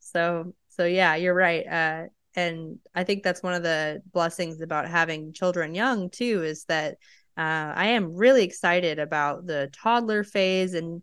so 0.00 0.54
so 0.68 0.84
yeah, 0.84 1.16
you're 1.16 1.34
right. 1.34 1.66
Uh 1.66 2.04
and 2.36 2.78
I 2.94 3.02
think 3.02 3.24
that's 3.24 3.42
one 3.42 3.54
of 3.54 3.64
the 3.64 4.00
blessings 4.12 4.60
about 4.60 4.88
having 4.88 5.32
children 5.32 5.74
young 5.74 6.08
too 6.10 6.44
is 6.44 6.64
that 6.66 6.98
uh, 7.36 7.72
I 7.76 7.86
am 7.88 8.14
really 8.14 8.42
excited 8.44 8.98
about 8.98 9.46
the 9.46 9.70
toddler 9.72 10.24
phase 10.24 10.74
and 10.74 11.02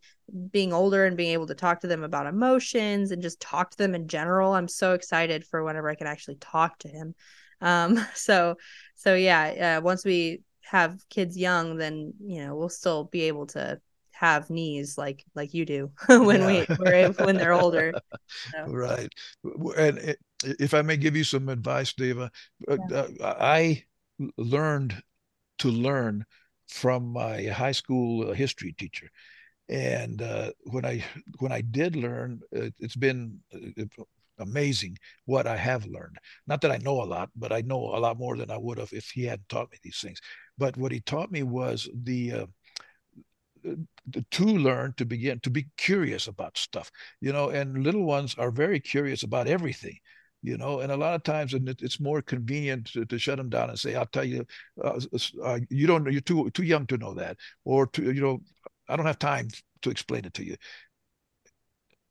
being 0.52 0.74
older 0.74 1.06
and 1.06 1.18
being 1.18 1.32
able 1.34 1.48
to 1.48 1.56
talk 1.56 1.82
to 1.82 1.88
them 1.88 2.04
about 2.04 2.28
emotions 2.28 3.12
and 3.12 3.22
just 3.22 3.40
talk 3.40 3.72
to 3.72 3.78
them 3.78 3.96
in 3.96 4.08
general. 4.08 4.54
I'm 4.54 4.68
so 4.68 4.94
excited 4.94 5.46
for 5.46 5.64
whenever 5.64 5.90
I 5.90 5.96
can 5.96 6.08
actually 6.08 6.36
talk 6.36 6.80
to 6.80 6.88
him. 6.88 7.16
Um, 7.62 8.00
so, 8.16 8.56
so 8.96 9.16
yeah, 9.16 9.78
uh, 9.78 9.82
once 9.82 10.06
we 10.06 10.42
have 10.62 10.98
kids 11.10 11.38
young, 11.38 11.78
then 11.78 12.14
you 12.20 12.44
know 12.44 12.56
we'll 12.56 12.70
still 12.70 13.06
be 13.06 13.24
able 13.24 13.48
to 13.48 13.80
have 14.12 14.50
knees 14.50 14.98
like 14.98 15.24
like 15.36 15.54
you 15.54 15.66
do 15.66 15.92
when 16.08 16.42
Yeah. 16.42 16.46
we 16.46 16.66
we're 16.78 17.10
when 17.14 17.38
they're 17.38 17.54
older. 17.54 17.94
So, 18.52 18.72
Right. 18.72 19.10
And 19.78 20.16
if 20.44 20.74
I 20.74 20.82
may 20.82 20.98
give 20.98 21.16
you 21.16 21.24
some 21.24 21.50
advice, 21.50 21.94
Dava, 21.94 22.30
uh, 22.68 22.78
Yeah. 22.90 23.08
uh, 23.22 23.36
I 23.40 23.84
learned 24.38 25.02
to 25.60 25.70
learn 25.70 26.26
from 26.68 27.08
my 27.14 27.44
high 27.46 27.72
school 27.74 28.34
history 28.34 28.74
teacher. 28.74 29.10
And 29.68 30.22
uh, 30.22 30.52
when 30.66 30.86
I 30.86 31.04
when 31.40 31.52
I 31.52 31.62
did 31.62 31.96
learn, 31.96 32.42
it, 32.52 32.74
it's 32.80 32.96
been 32.96 33.40
uh, 33.54 33.84
amazing 34.40 34.98
what 35.26 35.48
I 35.48 35.58
have 35.58 35.86
learned. 35.86 36.18
Not 36.46 36.62
that 36.62 36.72
I 36.72 36.78
know 36.78 37.02
a 37.02 37.06
lot, 37.06 37.30
but 37.36 37.52
I 37.52 37.62
know 37.62 37.80
a 37.96 38.00
lot 38.00 38.20
more 38.20 38.38
than 38.38 38.52
I 38.52 38.58
would 38.58 38.78
have 38.78 38.94
if 38.94 39.10
he 39.10 39.26
hadn't 39.26 39.50
taught 39.50 39.72
me 39.72 39.78
these 39.82 40.00
things. 40.00 40.20
But 40.58 40.78
what 40.78 40.92
he 40.92 41.00
taught 41.00 41.32
me 41.32 41.44
was 41.44 41.90
the 41.94 42.32
uh, 42.34 42.46
to 44.32 44.46
learn 44.46 44.94
to 44.98 45.06
begin 45.06 45.40
to 45.40 45.50
be 45.50 45.66
curious 45.78 46.28
about 46.28 46.58
stuff 46.58 46.92
you 47.22 47.34
know 47.34 47.50
and 47.50 47.84
little 47.84 48.04
ones 48.04 48.36
are 48.38 48.52
very 48.52 48.80
curious 48.80 49.24
about 49.24 49.48
everything 49.48 49.98
you 50.44 50.58
know 50.58 50.80
and 50.82 50.92
a 50.92 50.98
lot 50.98 51.16
of 51.16 51.24
times 51.24 51.54
and 51.54 51.68
it's 51.68 52.00
more 52.00 52.22
convenient 52.22 52.86
to, 52.86 53.06
to 53.06 53.18
shut 53.18 53.38
them 53.38 53.50
down 53.50 53.70
and 53.70 53.80
say 53.80 53.96
i'll 53.96 54.06
tell 54.06 54.24
you 54.24 54.46
uh, 54.84 55.00
uh, 55.44 55.60
you 55.70 55.88
don't 55.88 56.04
know 56.04 56.12
you're 56.12 56.22
too 56.22 56.50
too 56.52 56.64
young 56.64 56.86
to 56.86 56.98
know 56.98 57.14
that 57.14 57.38
or 57.64 57.88
to 57.88 58.12
you 58.12 58.22
know 58.22 58.40
i 58.88 58.96
don't 58.96 59.06
have 59.06 59.20
time 59.20 59.48
to 59.82 59.90
explain 59.90 60.26
it 60.26 60.34
to 60.34 60.46
you 60.46 60.56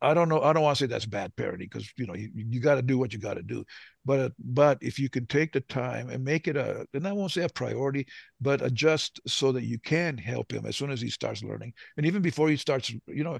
I 0.04 0.12
don't 0.12 0.28
know. 0.28 0.42
I 0.42 0.52
don't 0.52 0.62
want 0.62 0.76
to 0.76 0.84
say 0.84 0.86
that's 0.86 1.06
bad 1.06 1.34
parody 1.34 1.64
because 1.64 1.90
you 1.96 2.06
know 2.06 2.14
you, 2.14 2.30
you 2.34 2.60
got 2.60 2.74
to 2.74 2.82
do 2.82 2.98
what 2.98 3.14
you 3.14 3.18
got 3.18 3.34
to 3.34 3.42
do. 3.42 3.64
But 4.04 4.20
uh, 4.20 4.28
but 4.38 4.78
if 4.82 4.98
you 4.98 5.08
can 5.08 5.24
take 5.26 5.52
the 5.52 5.62
time 5.62 6.10
and 6.10 6.22
make 6.22 6.46
it 6.46 6.58
a, 6.58 6.86
and 6.92 7.08
I 7.08 7.12
won't 7.12 7.32
say 7.32 7.42
a 7.42 7.48
priority, 7.48 8.06
but 8.38 8.60
adjust 8.60 9.18
so 9.26 9.50
that 9.52 9.64
you 9.64 9.78
can 9.78 10.18
help 10.18 10.52
him 10.52 10.66
as 10.66 10.76
soon 10.76 10.90
as 10.90 11.00
he 11.00 11.08
starts 11.08 11.42
learning, 11.42 11.72
and 11.96 12.04
even 12.04 12.20
before 12.20 12.50
he 12.50 12.56
starts, 12.58 12.90
you 13.06 13.24
know, 13.24 13.38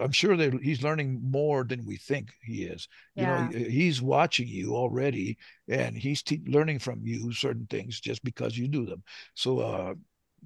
I'm 0.00 0.12
sure 0.12 0.34
that 0.36 0.54
he's 0.62 0.82
learning 0.82 1.20
more 1.22 1.62
than 1.64 1.84
we 1.84 1.96
think 1.96 2.30
he 2.42 2.62
is. 2.62 2.88
Yeah. 3.14 3.50
You 3.50 3.58
know, 3.58 3.64
he's 3.68 4.00
watching 4.00 4.48
you 4.48 4.74
already, 4.74 5.36
and 5.68 5.94
he's 5.94 6.22
te- 6.22 6.42
learning 6.46 6.78
from 6.78 7.02
you 7.04 7.32
certain 7.32 7.66
things 7.68 8.00
just 8.00 8.24
because 8.24 8.56
you 8.56 8.66
do 8.66 8.86
them. 8.86 9.02
So 9.34 9.58
uh, 9.58 9.94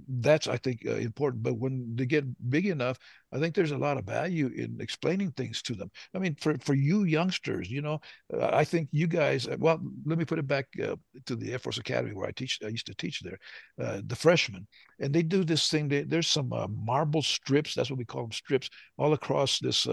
that's 0.08 0.48
I 0.48 0.56
think 0.56 0.84
uh, 0.86 0.94
important. 0.94 1.42
But 1.42 1.58
when 1.58 1.94
they 1.94 2.06
get 2.06 2.24
big 2.50 2.66
enough, 2.66 2.98
I 3.32 3.38
think 3.38 3.54
there's 3.54 3.72
a 3.72 3.78
lot 3.78 3.98
of 3.98 4.04
value 4.04 4.48
in 4.48 4.78
explaining 4.80 5.32
things 5.32 5.62
to 5.62 5.74
them. 5.74 5.90
I 6.14 6.18
mean, 6.18 6.34
for 6.36 6.56
for 6.58 6.74
you 6.74 7.04
youngsters, 7.04 7.70
you 7.70 7.82
know, 7.82 8.00
uh, 8.32 8.50
I 8.52 8.64
think 8.64 8.88
you 8.92 9.06
guys. 9.06 9.46
Uh, 9.46 9.56
well, 9.58 9.80
let 10.04 10.18
me 10.18 10.24
put 10.24 10.38
it 10.38 10.46
back 10.46 10.66
uh, 10.82 10.96
to 11.26 11.36
the 11.36 11.52
Air 11.52 11.58
Force 11.58 11.78
Academy 11.78 12.14
where 12.14 12.28
I 12.28 12.32
teach. 12.32 12.58
I 12.64 12.68
used 12.68 12.86
to 12.86 12.94
teach 12.94 13.20
there, 13.20 13.38
uh, 13.80 14.00
the 14.06 14.16
freshmen, 14.16 14.66
and 15.00 15.14
they 15.14 15.22
do 15.22 15.44
this 15.44 15.68
thing. 15.68 15.88
They, 15.88 16.02
there's 16.02 16.28
some 16.28 16.52
uh, 16.52 16.68
marble 16.68 17.22
strips. 17.22 17.74
That's 17.74 17.90
what 17.90 17.98
we 17.98 18.04
call 18.04 18.22
them, 18.22 18.32
strips, 18.32 18.68
all 18.98 19.12
across 19.12 19.58
this 19.58 19.86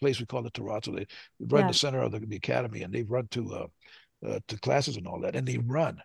place 0.00 0.18
we 0.18 0.26
call 0.26 0.42
the 0.42 0.50
Terrazzo. 0.50 0.96
They 0.96 1.06
run 1.40 1.62
yeah. 1.62 1.68
the 1.68 1.74
center 1.74 2.00
of 2.00 2.12
the, 2.12 2.20
the, 2.20 2.36
academy, 2.36 2.82
and 2.82 2.92
they 2.92 3.02
run 3.02 3.28
to 3.28 3.70
to 4.22 4.58
classes 4.60 4.96
and 4.96 5.06
all 5.06 5.20
that, 5.20 5.36
and 5.36 5.46
they 5.46 5.58
run 5.58 6.00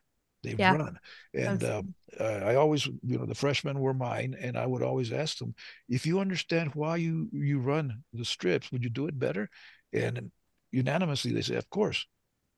they've 0.45 0.59
yeah. 0.59 0.75
run. 0.75 0.97
And 1.33 1.63
uh, 1.63 1.83
I 2.19 2.55
always, 2.55 2.85
you 2.85 3.17
know, 3.17 3.25
the 3.25 3.35
freshmen 3.35 3.79
were 3.79 3.93
mine, 3.93 4.35
and 4.39 4.57
I 4.57 4.65
would 4.65 4.83
always 4.83 5.11
ask 5.11 5.37
them, 5.37 5.55
if 5.89 6.05
you 6.05 6.19
understand 6.19 6.71
why 6.73 6.97
you 6.97 7.29
you 7.31 7.59
run 7.59 8.03
the 8.13 8.25
strips, 8.25 8.71
would 8.71 8.83
you 8.83 8.89
do 8.89 9.07
it 9.07 9.19
better? 9.19 9.49
And 9.93 10.31
unanimously, 10.71 11.33
they 11.33 11.41
say, 11.41 11.55
of 11.55 11.69
course, 11.69 12.05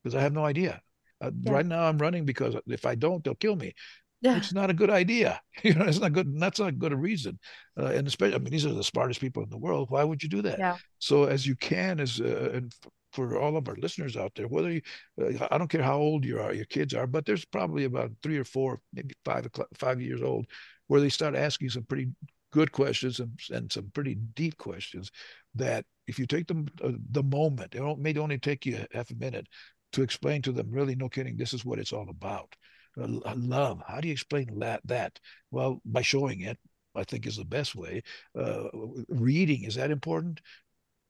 because 0.02 0.14
I 0.14 0.20
have 0.20 0.32
no 0.32 0.44
idea. 0.44 0.80
Uh, 1.20 1.30
yeah. 1.42 1.52
Right 1.52 1.66
now, 1.66 1.82
I'm 1.82 1.98
running 1.98 2.24
because 2.24 2.54
if 2.66 2.86
I 2.86 2.94
don't, 2.94 3.24
they'll 3.24 3.34
kill 3.34 3.56
me. 3.56 3.74
Yeah. 4.20 4.36
It's 4.36 4.52
not 4.52 4.70
a 4.70 4.74
good 4.74 4.90
idea. 4.90 5.40
You 5.64 5.74
know, 5.74 5.86
it's 5.86 5.98
not 5.98 6.12
good. 6.12 6.38
That's 6.38 6.60
not 6.60 6.78
good 6.78 6.92
a 6.92 6.96
reason. 6.96 7.36
Uh, 7.76 7.86
and 7.86 8.06
especially, 8.06 8.36
I 8.36 8.38
mean, 8.38 8.52
these 8.52 8.64
are 8.64 8.72
the 8.72 8.84
smartest 8.84 9.20
people 9.20 9.42
in 9.42 9.50
the 9.50 9.58
world. 9.58 9.90
Why 9.90 10.04
would 10.04 10.22
you 10.22 10.28
do 10.28 10.42
that? 10.42 10.60
Yeah. 10.60 10.76
So 11.00 11.24
as 11.24 11.44
you 11.44 11.56
can, 11.56 11.98
as 11.98 12.20
uh, 12.20 12.50
and 12.54 12.72
for 13.12 13.38
all 13.38 13.56
of 13.56 13.68
our 13.68 13.76
listeners 13.76 14.16
out 14.16 14.32
there, 14.34 14.48
whether 14.48 14.70
you, 14.70 14.82
uh, 15.20 15.46
I 15.50 15.58
don't 15.58 15.70
care 15.70 15.82
how 15.82 15.98
old 15.98 16.24
you 16.24 16.40
are, 16.40 16.52
your 16.52 16.66
kids 16.66 16.94
are, 16.94 17.06
but 17.06 17.24
there's 17.24 17.44
probably 17.44 17.84
about 17.84 18.12
three 18.22 18.38
or 18.38 18.44
four, 18.44 18.80
maybe 18.92 19.14
five, 19.24 19.46
o'clock, 19.46 19.68
five 19.74 20.00
years 20.00 20.22
old, 20.22 20.46
where 20.86 21.00
they 21.00 21.08
start 21.08 21.34
asking 21.34 21.70
some 21.70 21.84
pretty 21.84 22.08
good 22.52 22.72
questions 22.72 23.20
and, 23.20 23.38
and 23.50 23.72
some 23.72 23.90
pretty 23.94 24.14
deep 24.34 24.56
questions 24.56 25.10
that 25.54 25.84
if 26.06 26.18
you 26.18 26.26
take 26.26 26.46
them 26.46 26.66
uh, 26.82 26.92
the 27.10 27.22
moment, 27.22 27.74
it 27.74 27.98
may 27.98 28.14
only 28.16 28.38
take 28.38 28.64
you 28.64 28.84
half 28.92 29.10
a 29.10 29.14
minute 29.14 29.46
to 29.92 30.02
explain 30.02 30.42
to 30.42 30.52
them, 30.52 30.70
really, 30.70 30.94
no 30.94 31.08
kidding, 31.08 31.36
this 31.36 31.52
is 31.52 31.64
what 31.64 31.78
it's 31.78 31.92
all 31.92 32.08
about. 32.08 32.54
Uh, 33.00 33.34
love, 33.36 33.82
how 33.86 34.00
do 34.00 34.08
you 34.08 34.12
explain 34.12 34.58
that? 34.58 34.80
That 34.84 35.18
well, 35.50 35.80
by 35.84 36.02
showing 36.02 36.40
it, 36.40 36.58
I 36.94 37.04
think 37.04 37.26
is 37.26 37.36
the 37.36 37.44
best 37.44 37.74
way. 37.74 38.02
Uh, 38.36 38.64
reading 39.08 39.64
is 39.64 39.76
that 39.76 39.90
important? 39.90 40.40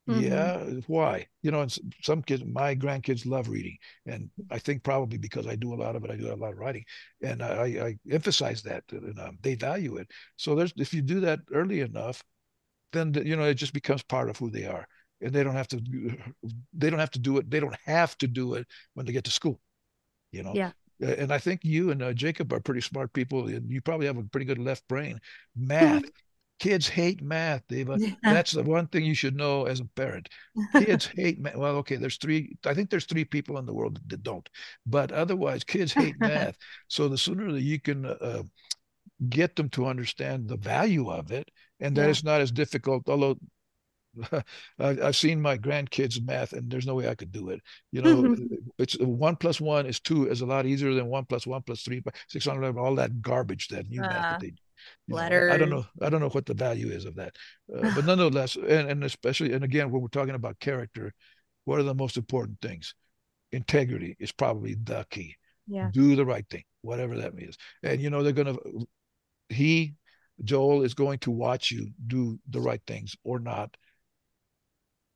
Mm-hmm. 0.09 0.21
Yeah, 0.23 0.65
why? 0.87 1.27
You 1.43 1.51
know, 1.51 1.67
some 2.03 2.23
kids, 2.23 2.43
my 2.45 2.75
grandkids 2.75 3.27
love 3.27 3.49
reading, 3.49 3.77
and 4.07 4.31
I 4.51 4.59
think 4.59 4.83
probably 4.83 5.19
because 5.19 5.47
I 5.47 5.55
do 5.55 5.75
a 5.75 5.77
lot 5.77 5.97
of 5.97 6.05
it, 6.05 6.11
I 6.11 6.17
do 6.17 6.33
a 6.33 6.35
lot 6.35 6.53
of 6.53 6.59
writing, 6.59 6.85
and 7.23 7.43
I, 7.43 7.65
I 7.65 7.99
emphasize 8.11 8.63
that, 8.63 8.85
and 8.91 9.19
um, 9.21 9.39
they 9.43 9.55
value 9.55 9.97
it. 9.97 10.11
So 10.37 10.55
there's 10.55 10.73
if 10.77 10.95
you 10.95 11.03
do 11.03 11.21
that 11.21 11.41
early 11.53 11.81
enough, 11.81 12.23
then 12.93 13.15
you 13.25 13.37
know 13.37 13.45
it 13.45 13.55
just 13.55 13.73
becomes 13.75 14.03
part 14.03 14.31
of 14.31 14.39
who 14.39 14.51
they 14.51 14.67
are, 14.67 14.87
and 15.21 15.33
they 15.33 15.45
don't 15.45 15.55
have 15.57 15.69
to, 15.69 15.81
they 16.73 16.91
don't 16.91 17.01
have 17.01 17.11
to 17.13 17.19
do 17.19 17.39
it. 17.39 17.51
They 17.51 17.61
don't 17.61 17.77
have 17.85 18.17
to 18.19 18.27
do 18.27 18.55
it 18.55 18.67
when 18.95 19.07
they 19.07 19.13
get 19.13 19.25
to 19.25 19.31
school. 19.31 19.61
You 20.33 20.43
know. 20.43 20.53
Yeah. 20.55 20.73
And 21.01 21.33
I 21.33 21.39
think 21.39 21.65
you 21.65 21.91
and 21.93 22.03
uh, 22.03 22.13
Jacob 22.13 22.53
are 22.53 22.61
pretty 22.61 22.81
smart 22.81 23.13
people, 23.13 23.47
and 23.47 23.71
you 23.71 23.81
probably 23.81 24.07
have 24.07 24.17
a 24.17 24.25
pretty 24.25 24.47
good 24.47 24.59
left 24.59 24.87
brain. 24.89 25.21
Math 25.57 26.05
kids 26.59 26.89
hate 26.89 27.23
math. 27.23 27.63
Yeah. 27.71 28.15
that's 28.23 28.53
the 28.53 28.63
one 28.63 28.87
thing 28.89 29.05
you 29.05 29.15
should 29.15 29.37
know 29.37 29.65
as 29.65 29.81
a 29.81 29.85
parent 29.85 30.29
kids 30.73 31.07
hate 31.17 31.39
math 31.41 31.57
well 31.57 31.77
okay 31.77 31.97
there's 31.97 32.17
three 32.17 32.57
i 32.65 32.75
think 32.75 32.91
there's 32.91 33.05
three 33.05 33.25
people 33.25 33.59
in 33.59 33.67
the 33.67 33.75
world 33.75 34.01
that 34.07 34.23
don't 34.23 34.49
but 34.87 35.13
otherwise 35.13 35.65
kids 35.65 35.93
hate 35.93 36.15
math 36.21 36.57
so 36.89 37.09
the 37.09 37.19
sooner 37.19 37.53
that 37.53 37.63
you 37.63 37.81
can 37.81 38.07
uh, 38.07 38.43
get 39.29 39.57
them 39.57 39.69
to 39.71 39.87
understand 39.87 40.49
the 40.49 40.57
value 40.57 41.11
of 41.11 41.31
it 41.31 41.51
and 41.81 41.97
that 41.97 42.05
yeah. 42.05 42.11
it's 42.11 42.25
not 42.25 42.41
as 42.41 42.51
difficult 42.51 43.09
although 43.09 43.37
I've 44.79 45.17
seen 45.17 45.41
my 45.41 45.57
grandkids 45.57 46.25
math, 46.25 46.53
and 46.53 46.71
there's 46.71 46.87
no 46.87 46.95
way 46.95 47.09
I 47.09 47.15
could 47.15 47.31
do 47.31 47.51
it. 47.51 47.61
You 47.93 48.03
know, 48.03 48.37
it's 48.79 48.97
one 48.99 49.37
plus 49.37 49.61
one 49.61 49.87
is 49.87 50.01
two 50.01 50.29
is 50.29 50.41
a 50.41 50.47
lot 50.47 50.67
easier 50.67 50.95
than 50.95 51.07
one 51.07 51.25
plus 51.25 51.47
one 51.47 51.63
plus 51.63 51.83
three, 51.83 52.03
six 52.27 52.47
hundred, 52.47 52.77
all 52.77 52.97
that 52.97 53.23
garbage 53.23 53.69
that 53.69 53.89
new 53.89 54.03
uh, 54.03 54.07
math 54.07 54.41
that 54.41 54.47
uh. 54.47 54.68
I 55.51 55.57
don't 55.57 55.71
know. 55.71 55.87
I 56.03 56.09
don't 56.11 56.21
know 56.21 56.29
what 56.29 56.47
the 56.47 56.55
value 56.55 56.89
is 56.89 57.05
of 57.05 57.17
that, 57.17 57.37
uh, 57.75 57.95
but 57.95 58.05
nonetheless, 58.05 58.57
and, 58.57 58.91
and 58.91 59.05
especially, 59.05 59.53
and 59.53 59.65
again, 59.65 59.91
when 59.91 60.03
we're 60.03 60.09
talking 60.09 60.35
about 60.35 60.61
character, 60.61 61.13
what 61.65 61.79
are 61.79 61.85
the 61.85 61.95
most 61.95 62.17
important 62.17 62.61
things? 62.61 62.95
Integrity 63.53 64.17
is 64.19 64.33
probably 64.33 64.75
the 64.75 65.07
key. 65.11 65.37
Yeah. 65.67 65.91
Do 65.93 66.17
the 66.17 66.25
right 66.25 66.47
thing, 66.49 66.65
whatever 66.83 67.17
that 67.19 67.35
means. 67.35 67.57
And 67.83 68.01
you 68.01 68.11
know, 68.11 68.23
they're 68.23 68.33
gonna. 68.33 68.57
He, 69.49 69.95
Joel, 70.45 70.83
is 70.83 70.95
going 70.95 71.19
to 71.21 71.31
watch 71.31 71.71
you 71.71 71.91
do 72.07 72.39
the 72.49 72.61
right 72.61 72.83
things 72.87 73.17
or 73.25 73.39
not. 73.39 73.77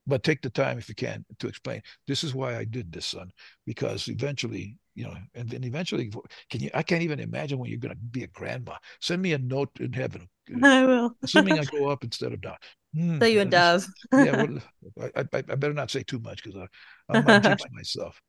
But 0.06 0.24
take 0.24 0.42
the 0.42 0.50
time 0.50 0.78
if 0.78 0.88
you 0.88 0.94
can 0.94 1.24
to 1.38 1.46
explain. 1.46 1.80
This 2.08 2.24
is 2.24 2.34
why 2.34 2.56
I 2.56 2.64
did 2.64 2.90
this, 2.90 3.06
son, 3.06 3.30
because 3.66 4.08
eventually 4.08 4.76
you 4.94 5.04
know, 5.04 5.14
and 5.34 5.48
then 5.48 5.64
eventually, 5.64 6.10
can 6.50 6.60
you? 6.60 6.70
I 6.74 6.82
can't 6.82 7.02
even 7.02 7.20
imagine 7.20 7.58
when 7.58 7.70
you're 7.70 7.78
going 7.78 7.94
to 7.94 8.00
be 8.00 8.24
a 8.24 8.28
grandma. 8.28 8.74
Send 9.00 9.22
me 9.22 9.32
a 9.32 9.38
note 9.38 9.70
in 9.80 9.92
heaven. 9.92 10.28
I 10.62 10.84
will. 10.84 11.16
assuming 11.22 11.58
I 11.58 11.64
go 11.64 11.88
up 11.88 12.04
instead 12.04 12.32
of 12.32 12.40
down. 12.40 12.56
Mm, 12.94 13.20
so 13.20 13.26
you 13.26 13.40
and 13.40 13.50
Dove. 13.50 13.86
yeah, 14.12 14.36
well, 14.36 14.58
I, 15.16 15.20
I, 15.20 15.24
I, 15.32 15.54
better 15.54 15.72
not 15.72 15.90
say 15.90 16.02
too 16.02 16.18
much 16.18 16.42
because 16.42 16.60
I, 17.08 17.16
I 17.16 17.22
might 17.22 17.42
jinx 17.42 17.62
myself. 17.72 18.20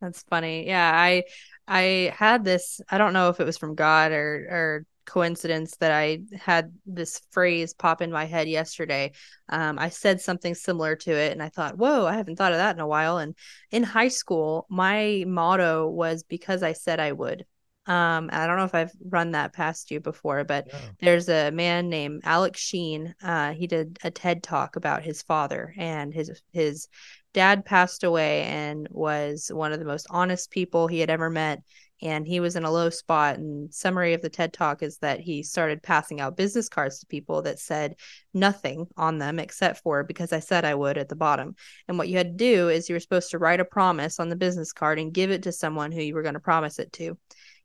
That's 0.00 0.22
funny. 0.24 0.66
Yeah, 0.66 0.92
I 0.94 1.24
I 1.66 2.12
had 2.14 2.44
this. 2.44 2.80
I 2.90 2.98
don't 2.98 3.14
know 3.14 3.30
if 3.30 3.40
it 3.40 3.44
was 3.44 3.56
from 3.56 3.74
God 3.74 4.12
or 4.12 4.46
or 4.50 4.86
coincidence 5.06 5.76
that 5.76 5.92
I 5.92 6.20
had 6.38 6.72
this 6.84 7.20
phrase 7.30 7.72
pop 7.74 8.02
in 8.02 8.10
my 8.10 8.24
head 8.24 8.48
yesterday. 8.48 9.12
Um, 9.48 9.78
I 9.78 9.88
said 9.88 10.20
something 10.20 10.54
similar 10.54 10.96
to 10.96 11.12
it, 11.12 11.32
and 11.32 11.42
I 11.42 11.48
thought, 11.48 11.78
"Whoa, 11.78 12.06
I 12.06 12.14
haven't 12.14 12.36
thought 12.36 12.52
of 12.52 12.58
that 12.58 12.76
in 12.76 12.80
a 12.80 12.86
while." 12.86 13.18
And 13.18 13.34
in 13.70 13.82
high 13.82 14.08
school, 14.08 14.66
my 14.68 15.24
motto 15.26 15.88
was 15.88 16.22
"Because 16.24 16.62
I 16.62 16.72
said 16.72 17.00
I 17.00 17.12
would." 17.12 17.46
Um, 17.86 18.30
I 18.32 18.46
don't 18.46 18.56
know 18.56 18.64
if 18.64 18.74
I've 18.74 18.92
run 19.08 19.30
that 19.32 19.52
past 19.52 19.92
you 19.92 20.00
before, 20.00 20.42
but 20.42 20.66
yeah. 20.68 20.78
there's 21.00 21.28
a 21.28 21.52
man 21.52 21.88
named 21.88 22.22
Alex 22.24 22.60
Sheen. 22.60 23.14
Uh, 23.22 23.52
he 23.52 23.68
did 23.68 23.98
a 24.02 24.10
TED 24.10 24.42
talk 24.42 24.74
about 24.74 25.04
his 25.04 25.22
father 25.22 25.72
and 25.76 26.12
his 26.12 26.42
his 26.52 26.88
dad 27.32 27.64
passed 27.64 28.02
away 28.02 28.42
and 28.44 28.88
was 28.90 29.50
one 29.52 29.72
of 29.72 29.78
the 29.78 29.84
most 29.84 30.06
honest 30.10 30.50
people 30.50 30.88
he 30.88 31.00
had 31.00 31.10
ever 31.10 31.30
met 31.30 31.62
and 32.02 32.26
he 32.26 32.40
was 32.40 32.56
in 32.56 32.64
a 32.64 32.70
low 32.70 32.90
spot. 32.90 33.36
And 33.36 33.72
summary 33.72 34.14
of 34.14 34.22
the 34.22 34.28
ted 34.28 34.52
talk 34.52 34.82
is 34.82 34.98
that 34.98 35.20
he 35.20 35.42
started 35.42 35.82
passing 35.82 36.20
out 36.20 36.36
business 36.36 36.68
cards 36.68 36.98
to 36.98 37.06
people 37.06 37.42
that 37.42 37.58
said 37.58 37.96
nothing 38.34 38.86
on 38.96 39.18
them 39.18 39.38
except 39.38 39.82
for 39.82 40.04
because 40.04 40.32
i 40.32 40.38
said 40.40 40.64
i 40.64 40.74
would 40.74 40.98
at 40.98 41.08
the 41.08 41.16
bottom. 41.16 41.54
And 41.88 41.98
what 41.98 42.08
you 42.08 42.16
had 42.16 42.38
to 42.38 42.44
do 42.44 42.68
is 42.68 42.88
you 42.88 42.94
were 42.94 43.00
supposed 43.00 43.30
to 43.30 43.38
write 43.38 43.60
a 43.60 43.64
promise 43.64 44.20
on 44.20 44.28
the 44.28 44.36
business 44.36 44.72
card 44.72 44.98
and 44.98 45.12
give 45.12 45.30
it 45.30 45.44
to 45.44 45.52
someone 45.52 45.92
who 45.92 46.02
you 46.02 46.14
were 46.14 46.22
going 46.22 46.34
to 46.34 46.40
promise 46.40 46.78
it 46.78 46.92
to. 46.94 47.16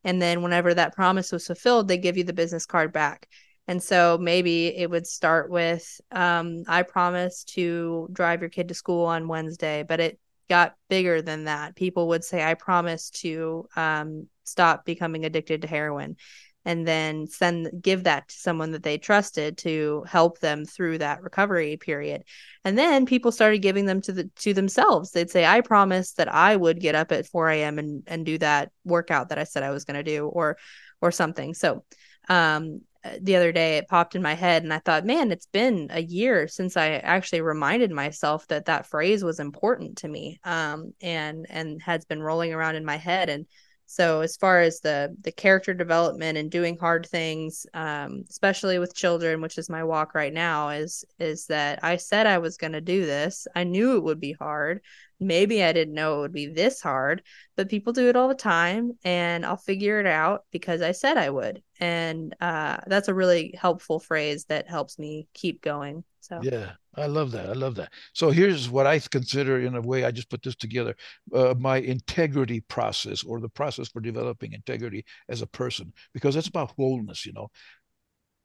And 0.03 0.21
then 0.21 0.41
whenever 0.41 0.73
that 0.73 0.95
promise 0.95 1.31
was 1.31 1.47
fulfilled 1.47 1.87
they 1.87 1.97
give 1.97 2.17
you 2.17 2.23
the 2.23 2.33
business 2.33 2.65
card 2.65 2.93
back. 2.93 3.27
And 3.67 3.81
so 3.81 4.17
maybe 4.19 4.67
it 4.67 4.89
would 4.89 5.07
start 5.07 5.49
with 5.49 6.01
um, 6.11 6.63
i 6.67 6.83
promise 6.83 7.43
to 7.43 8.09
drive 8.11 8.41
your 8.41 8.49
kid 8.49 8.69
to 8.69 8.73
school 8.73 9.05
on 9.05 9.27
wednesday 9.27 9.83
but 9.87 9.99
it 9.99 10.19
got 10.51 10.75
bigger 10.89 11.21
than 11.21 11.45
that. 11.45 11.77
People 11.77 12.09
would 12.09 12.25
say, 12.25 12.43
I 12.43 12.55
promise 12.55 13.09
to 13.21 13.69
um, 13.77 14.27
stop 14.43 14.83
becoming 14.83 15.23
addicted 15.23 15.61
to 15.61 15.67
heroin. 15.69 16.17
And 16.65 16.85
then 16.85 17.25
send 17.27 17.71
give 17.81 18.03
that 18.03 18.27
to 18.27 18.35
someone 18.35 18.71
that 18.71 18.83
they 18.83 18.97
trusted 18.97 19.57
to 19.59 20.03
help 20.05 20.39
them 20.39 20.65
through 20.65 20.97
that 20.97 21.23
recovery 21.23 21.77
period. 21.77 22.25
And 22.65 22.77
then 22.77 23.05
people 23.05 23.31
started 23.31 23.59
giving 23.59 23.85
them 23.85 24.01
to 24.01 24.11
the 24.11 24.29
to 24.39 24.53
themselves. 24.53 25.11
They'd 25.11 25.31
say 25.31 25.43
i 25.43 25.61
promised 25.61 26.17
that 26.17 26.31
i 26.31 26.55
would 26.55 26.79
get 26.79 26.93
up 26.93 27.11
at 27.11 27.25
4 27.25 27.49
a.m 27.49 27.79
and 27.79 28.03
and 28.05 28.25
do 28.25 28.37
that 28.39 28.71
workout 28.83 29.29
that 29.29 29.39
i 29.39 29.43
said 29.45 29.63
i 29.63 29.71
was 29.71 29.85
going 29.85 29.97
to 29.97 30.03
do 30.03 30.27
or 30.27 30.57
or 31.01 31.11
something. 31.11 31.55
So 31.55 31.83
um 32.29 32.81
the 33.21 33.35
other 33.35 33.51
day 33.51 33.77
it 33.77 33.87
popped 33.87 34.15
in 34.15 34.21
my 34.21 34.33
head 34.35 34.63
and 34.63 34.73
i 34.73 34.79
thought 34.79 35.05
man 35.05 35.31
it's 35.31 35.47
been 35.47 35.87
a 35.91 36.01
year 36.01 36.47
since 36.47 36.77
i 36.77 36.91
actually 36.91 37.41
reminded 37.41 37.91
myself 37.91 38.47
that 38.47 38.65
that 38.65 38.85
phrase 38.85 39.23
was 39.23 39.39
important 39.39 39.97
to 39.97 40.07
me 40.07 40.39
um 40.43 40.93
and 41.01 41.47
and 41.49 41.81
has 41.81 42.05
been 42.05 42.21
rolling 42.21 42.53
around 42.53 42.75
in 42.75 42.85
my 42.85 42.97
head 42.97 43.29
and 43.29 43.45
So 43.85 44.21
as 44.21 44.37
far 44.37 44.61
as 44.61 44.79
the 44.79 45.15
the 45.21 45.33
character 45.33 45.73
development 45.73 46.37
and 46.37 46.49
doing 46.49 46.77
hard 46.79 47.05
things, 47.05 47.65
um, 47.73 48.23
especially 48.29 48.79
with 48.79 48.95
children, 48.95 49.41
which 49.41 49.57
is 49.57 49.69
my 49.69 49.83
walk 49.83 50.15
right 50.15 50.33
now, 50.33 50.69
is 50.69 51.03
is 51.19 51.45
that 51.47 51.83
I 51.83 51.97
said 51.97 52.25
I 52.25 52.37
was 52.37 52.57
going 52.57 52.73
to 52.73 52.81
do 52.81 53.05
this. 53.05 53.47
I 53.53 53.63
knew 53.65 53.97
it 53.97 54.03
would 54.03 54.19
be 54.21 54.31
hard. 54.33 54.81
Maybe 55.19 55.61
I 55.63 55.73
didn't 55.73 55.93
know 55.93 56.17
it 56.17 56.21
would 56.21 56.33
be 56.33 56.47
this 56.47 56.81
hard, 56.81 57.21
but 57.57 57.69
people 57.69 57.93
do 57.93 58.07
it 58.09 58.15
all 58.15 58.27
the 58.29 58.35
time, 58.35 58.93
and 59.03 59.45
I'll 59.45 59.57
figure 59.57 59.99
it 59.99 60.07
out 60.07 60.45
because 60.51 60.81
I 60.81 60.93
said 60.93 61.17
I 61.17 61.29
would. 61.29 61.61
And 61.81 62.35
uh, 62.39 62.77
that's 62.85 63.07
a 63.07 63.13
really 63.13 63.55
helpful 63.59 63.99
phrase 63.99 64.45
that 64.45 64.69
helps 64.69 64.99
me 64.99 65.27
keep 65.33 65.61
going. 65.61 66.03
So 66.19 66.39
yeah, 66.43 66.73
I 66.95 67.07
love 67.07 67.31
that. 67.31 67.49
I 67.49 67.53
love 67.53 67.73
that. 67.75 67.91
So 68.13 68.29
here's 68.29 68.69
what 68.69 68.85
I 68.85 68.99
consider, 68.99 69.59
in 69.59 69.75
a 69.75 69.81
way, 69.81 70.05
I 70.05 70.11
just 70.11 70.29
put 70.29 70.43
this 70.43 70.55
together: 70.55 70.95
uh, 71.33 71.55
my 71.57 71.77
integrity 71.77 72.61
process, 72.61 73.23
or 73.23 73.39
the 73.39 73.49
process 73.49 73.87
for 73.87 73.99
developing 73.99 74.53
integrity 74.53 75.03
as 75.27 75.41
a 75.41 75.47
person, 75.47 75.91
because 76.13 76.35
it's 76.35 76.47
about 76.47 76.73
wholeness. 76.77 77.25
You 77.25 77.33
know, 77.33 77.49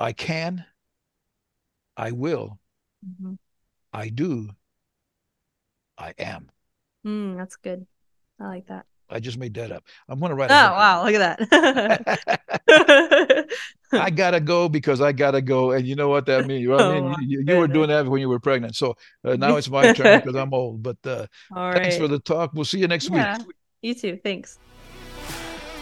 I 0.01 0.12
can, 0.12 0.64
I 1.94 2.12
will, 2.12 2.59
mm-hmm. 3.07 3.35
I 3.92 4.09
do, 4.09 4.49
I 5.99 6.14
am. 6.18 6.51
Mm, 7.07 7.37
that's 7.37 7.57
good. 7.57 7.87
I 8.40 8.46
like 8.46 8.68
that. 8.68 8.87
I 9.09 9.20
just 9.20 9.38
made 9.38 9.55
that 9.55 9.70
up. 9.70 9.85
I'm 10.09 10.18
going 10.18 10.31
to 10.31 10.35
write. 10.37 10.51
Oh 10.51 10.55
wow! 10.55 11.05
Look 11.05 11.14
at 11.14 11.38
that. 11.49 12.40
I 13.92 14.11
gotta 14.22 14.40
go 14.40 14.68
because 14.68 15.01
I 15.01 15.12
gotta 15.12 15.40
go, 15.40 15.72
and 15.72 15.87
you 15.87 15.94
know 15.94 16.09
what 16.09 16.27
that 16.27 16.46
means. 16.46 16.68
Well, 16.68 16.81
I 16.81 17.01
mean, 17.01 17.14
oh, 17.16 17.20
you, 17.20 17.44
you 17.46 17.57
were 17.57 17.68
doing 17.68 17.88
that 17.88 18.07
when 18.07 18.20
you 18.20 18.29
were 18.29 18.40
pregnant, 18.40 18.77
so 18.77 18.96
uh, 19.25 19.37
now 19.38 19.57
it's 19.57 19.68
my 19.68 19.92
turn 19.92 20.20
because 20.20 20.37
I'm 20.37 20.53
old. 20.53 20.83
But 20.83 20.96
uh, 21.05 21.27
thanks 21.55 21.79
right. 21.79 21.94
for 21.94 22.09
the 22.09 22.18
talk. 22.18 22.53
We'll 22.55 22.64
see 22.64 22.79
you 22.79 22.88
next 22.88 23.11
yeah, 23.11 23.38
week. 23.38 23.46
You 23.83 23.94
too. 23.94 24.18
Thanks. 24.22 24.59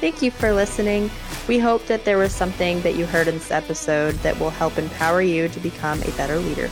Thank 0.01 0.23
you 0.23 0.31
for 0.31 0.53
listening. 0.53 1.11
We 1.49 1.59
hope 1.59 1.87
that 1.87 2.05
there 2.05 2.19
was 2.19 2.33
something 2.35 2.81
that 2.83 2.95
you 2.95 3.07
heard 3.07 3.29
in 3.29 3.35
this 3.35 3.51
episode 3.51 4.15
that 4.17 4.39
will 4.39 4.51
help 4.51 4.77
empower 4.77 5.23
you 5.23 5.49
to 5.49 5.61
become 5.61 6.03
a 6.03 6.11
better 6.13 6.39
leader. 6.39 6.69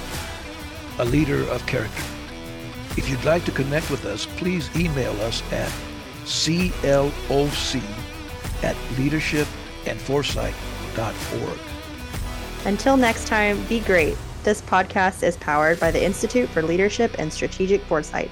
A 0.98 1.04
leader 1.04 1.48
of 1.48 1.64
character. 1.66 2.02
If 2.96 3.08
you'd 3.08 3.24
like 3.24 3.46
to 3.46 3.50
connect 3.52 3.90
with 3.90 4.04
us, 4.04 4.26
please 4.36 4.68
email 4.76 5.18
us 5.22 5.42
at 5.50 5.72
CLOC 6.24 7.82
at 8.62 8.76
Until 12.64 12.96
next 12.96 13.26
time, 13.26 13.62
be 13.66 13.80
great. 13.80 14.16
This 14.44 14.62
podcast 14.62 15.22
is 15.22 15.36
powered 15.36 15.78
by 15.78 15.90
the 15.90 16.04
Institute 16.04 16.48
for 16.48 16.62
Leadership 16.62 17.14
and 17.18 17.32
Strategic 17.32 17.80
Foresight. 17.82 18.30